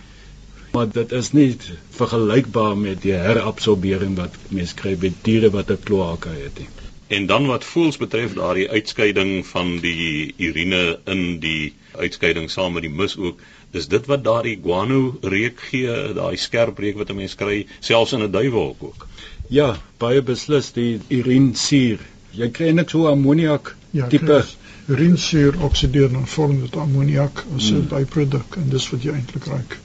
maar 0.76 0.88
dit 0.92 1.12
is 1.12 1.32
nie 1.32 1.56
vergelykbaar 1.98 2.74
met 2.76 3.00
die 3.02 3.14
herabsorbering 3.16 4.16
wat 4.20 4.34
mense 4.48 4.76
kry 4.80 4.92
by 5.04 5.12
diere 5.28 5.50
wat 5.54 5.70
'n 5.70 5.84
kloaka 5.88 6.30
het 6.30 6.58
nie. 6.58 6.85
En 7.08 7.26
dan 7.26 7.46
wat 7.46 7.64
voels 7.64 7.96
betref 7.96 8.32
daardie 8.34 8.70
uitskeiding 8.70 9.46
van 9.46 9.78
die 9.78 10.34
urine 10.36 10.98
in 11.04 11.38
die 11.40 11.74
uitskeiding 11.94 12.50
saam 12.50 12.72
met 12.72 12.82
die 12.82 12.90
mis 12.90 13.16
ook 13.16 13.40
is 13.70 13.88
dit 13.88 14.06
wat 14.06 14.24
daardie 14.24 14.58
guano 14.62 15.18
reuk 15.22 15.60
gee 15.70 15.94
daai 16.16 16.36
skerp 16.36 16.78
reuk 16.78 16.96
wat 16.96 17.10
'n 17.10 17.16
mens 17.16 17.34
kry 17.34 17.66
selfs 17.80 18.12
in 18.12 18.22
'n 18.22 18.30
duiwel 18.30 18.76
ook 18.78 19.06
Ja, 19.48 19.76
baie 19.98 20.22
beslis 20.22 20.72
die 20.72 21.00
urinsuur. 21.08 22.00
Jy 22.30 22.48
kry 22.50 22.70
net 22.70 22.90
so 22.90 23.06
ammoniak 23.06 23.76
Ja, 23.96 24.08
tipe. 24.08 24.44
Urinsuur 24.88 25.62
oksideer 25.64 26.10
dan 26.12 26.26
vorm 26.26 26.60
dit 26.60 26.76
ammoniak 26.76 27.44
as 27.56 27.70
'n 27.70 27.74
Hmm. 27.74 27.88
byproduk 27.88 28.56
en 28.56 28.68
dis 28.68 28.90
wat 28.90 29.02
jy 29.02 29.12
eintlik 29.12 29.44
ruik. 29.44 29.78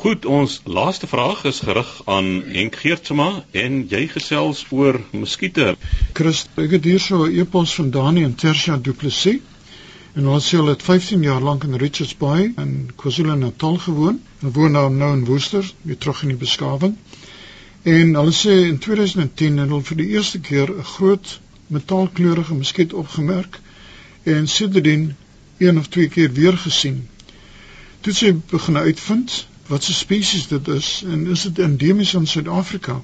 Goed, 0.00 0.24
ons 0.24 0.60
laaste 0.64 1.06
vraag 1.06 1.42
is 1.44 1.58
gerig 1.60 1.88
aan 2.04 2.28
Henk 2.52 2.76
Geertsma 2.80 3.26
en 3.62 3.74
jy 3.88 4.06
gesels 4.08 4.62
oor 4.72 4.96
muskiete. 5.12 5.74
Chris, 6.16 6.46
ek 6.62 6.72
het 6.72 6.86
hier 6.88 7.02
so 7.06 7.26
'n 7.26 7.34
e-pos 7.42 7.74
van 7.76 7.90
Dani 7.96 8.22
en 8.24 8.34
Tersia 8.34 8.78
Du 8.78 8.94
Plessis. 9.02 9.42
En 10.14 10.22
hulle 10.24 10.40
sê 10.40 10.56
hulle 10.56 10.72
het 10.72 10.82
15 10.82 11.22
jaar 11.22 11.42
lank 11.48 11.66
in 11.68 11.76
Richards 11.82 12.16
Bay 12.16 12.46
in 12.56 12.72
KwaZulu-Natal 12.96 13.76
gewoon. 13.76 14.22
Hulle 14.38 14.52
woon 14.52 14.72
nou 14.72 14.86
nou 14.94 15.12
in 15.18 15.24
Woester, 15.24 15.72
weer 15.82 15.98
terug 15.98 16.22
in 16.22 16.28
die 16.28 16.40
beskawing. 16.46 16.96
En 17.82 18.14
hulle 18.14 18.32
sê 18.32 18.56
in 18.70 18.78
2010 18.78 19.58
het 19.58 19.68
hulle 19.68 19.82
vir 19.82 19.96
die 19.96 20.08
eerste 20.16 20.40
keer 20.40 20.72
'n 20.78 20.90
groot 20.94 21.40
metaalkleurige 21.66 22.54
muskiet 22.54 22.92
opgemerk 22.92 23.60
en 24.22 24.48
sedertdien 24.48 25.16
een 25.58 25.78
of 25.78 25.88
twee 25.88 26.08
keer 26.08 26.32
weer 26.32 26.56
gesien. 26.56 27.08
Toe 28.00 28.12
sy 28.12 28.34
begin 28.50 28.76
uitvind 28.76 29.48
wat 29.70 29.86
se 29.86 29.94
spesies 29.94 30.48
dit 30.50 30.68
is 30.68 31.02
en 31.06 31.26
is 31.30 31.42
dit 31.46 31.58
endemies 31.58 32.14
in 32.18 32.26
Suid-Afrika? 32.26 33.00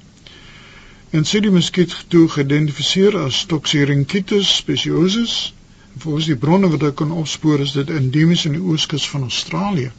En 1.10 1.22
het 1.22 1.42
die 1.42 1.50
muskiet 1.50 1.94
toe 2.08 2.26
geïdentifiseer 2.28 3.14
as 3.18 3.44
Toxyrhynchitus 3.46 4.56
speciosus. 4.56 5.54
Volgens 5.98 6.26
die 6.26 6.36
bronne 6.36 6.68
wat 6.72 6.82
ek 6.88 6.98
kan 6.98 7.14
opspoor 7.14 7.62
is 7.62 7.76
dit 7.78 7.90
endemies 7.90 8.44
in 8.50 8.58
die 8.58 8.62
ooskus 8.62 9.06
van 9.08 9.28
Australië. 9.28 9.92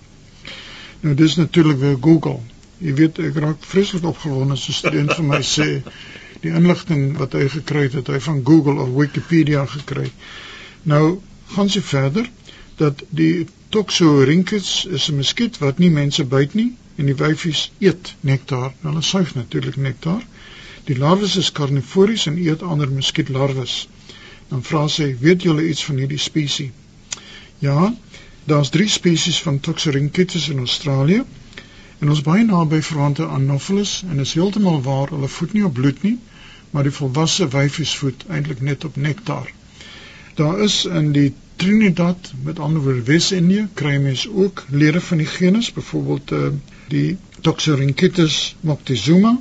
Nou 1.02 1.16
dis 1.16 1.36
natuurlik 1.40 1.80
weer 1.80 1.98
Google. 2.02 2.40
Jy 2.84 2.94
weet 3.00 3.20
ek 3.30 3.40
raak 3.42 3.64
vreeslik 3.66 4.04
opgewonde 4.06 4.60
as 4.60 4.68
'n 4.68 4.78
student 4.82 5.16
vir 5.16 5.26
my 5.32 5.42
sê 5.42 5.70
die 6.44 6.52
inligting 6.52 7.18
wat 7.18 7.34
hy 7.34 7.48
gekry 7.50 7.88
het, 7.88 7.94
het 7.94 8.08
hy 8.08 8.20
van 8.20 8.44
Google 8.46 8.84
of 8.84 8.94
Wikipedia 8.94 9.66
gekry. 9.66 10.12
Nou 10.84 11.20
gaan 11.56 11.70
sy 11.70 11.82
verder 11.82 12.30
dat 12.76 13.04
die 13.10 13.48
Toxorhynchus 13.70 14.86
is 14.86 15.10
'n 15.10 15.16
muskiet 15.16 15.58
wat 15.58 15.78
nie 15.78 15.90
mense 15.90 16.24
byt 16.24 16.54
nie 16.54 16.70
en 16.96 17.06
die 17.06 17.16
wyfies 17.22 17.72
eet 17.80 18.14
nektar. 18.20 18.74
Hulle 18.82 19.02
suig 19.02 19.34
natuurlik 19.36 19.76
nektar. 19.76 20.22
Die 20.88 20.98
larwes 20.98 21.36
is 21.42 21.52
karnivories 21.52 22.26
en 22.32 22.38
eet 22.38 22.62
ander 22.64 22.92
muskietlarwes. 22.92 23.74
Dan 24.48 24.64
vra 24.64 24.88
sy, 24.88 25.08
weet 25.20 25.44
julle 25.44 25.66
iets 25.68 25.84
van 25.84 26.00
hierdie 26.00 26.22
spesies? 26.28 26.72
Ja, 27.60 27.94
daar's 28.46 28.70
3 28.70 28.88
spesies 28.88 29.42
van 29.42 29.60
Toxorhynchus 29.60 30.50
in 30.50 30.58
Australië. 30.58 31.24
En 32.00 32.10
ons 32.10 32.22
baie 32.22 32.44
naby 32.46 32.82
verwante 32.82 33.28
aan 33.28 33.50
Anopheles 33.50 34.04
en 34.10 34.20
is 34.20 34.34
heeltemal 34.34 34.82
waar, 34.82 35.10
hulle 35.10 35.28
voed 35.28 35.54
nie 35.54 35.66
op 35.66 35.74
bloed 35.74 36.04
nie, 36.04 36.20
maar 36.72 36.84
die 36.88 36.96
volwasse 37.00 37.48
wyfies 37.48 37.96
voed 37.98 38.24
eintlik 38.30 38.62
net 38.62 38.86
op 38.86 38.96
nektar. 38.96 39.52
Daar 40.36 40.62
is 40.64 40.86
in 40.86 41.12
die 41.12 41.34
Trinidad, 41.58 42.34
met 42.44 42.60
ander 42.60 42.82
woorde 42.82 43.04
Wes-Indië, 43.04 43.68
kry 43.74 43.96
mens 43.98 44.28
ook 44.30 44.66
lede 44.70 45.02
van 45.02 45.18
die 45.18 45.26
genus, 45.26 45.72
byvoorbeeld 45.74 46.32
uh, 46.32 46.48
die 46.88 47.18
Toxorhynchus 47.42 48.56
moctezuma, 48.62 49.40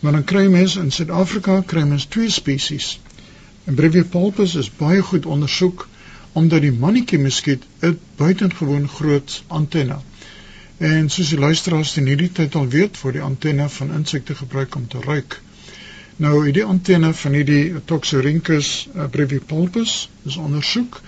maar 0.00 0.12
dan 0.12 0.24
kry 0.24 0.46
mens 0.50 0.76
in 0.76 0.90
Suid-Afrika 0.92 1.60
kry 1.66 1.82
mens 1.86 2.04
twee 2.04 2.30
spesies. 2.30 3.00
En 3.64 3.74
Breviopulpus 3.74 4.54
is 4.54 4.70
baie 4.76 5.02
goed 5.02 5.26
ondersoek 5.26 5.88
omdat 6.32 6.60
die 6.66 6.72
mannetjie 6.72 7.18
muskiet 7.22 7.62
'n 7.80 7.98
buitengewoon 8.16 8.88
groot 8.88 9.42
antenne. 9.46 9.98
En 10.76 11.08
soos 11.08 11.28
die 11.28 11.38
luisteraars 11.38 11.96
in 11.96 12.06
hierdie 12.06 12.32
tyd 12.32 12.54
al 12.54 12.68
weet, 12.68 13.00
word 13.00 13.14
die 13.14 13.22
antenne 13.22 13.68
van 13.68 13.92
insekte 13.94 14.34
gebruik 14.34 14.74
om 14.74 14.88
te 14.88 15.00
ruik. 15.00 15.40
Nou 16.16 16.44
hierdie 16.44 16.64
antenne 16.64 17.14
van 17.14 17.32
hierdie 17.32 17.74
Toxorhynchus 17.84 18.88
uh, 18.94 19.06
breviopulpus 19.10 19.94
is 20.24 20.36
ondersoek 20.36 21.00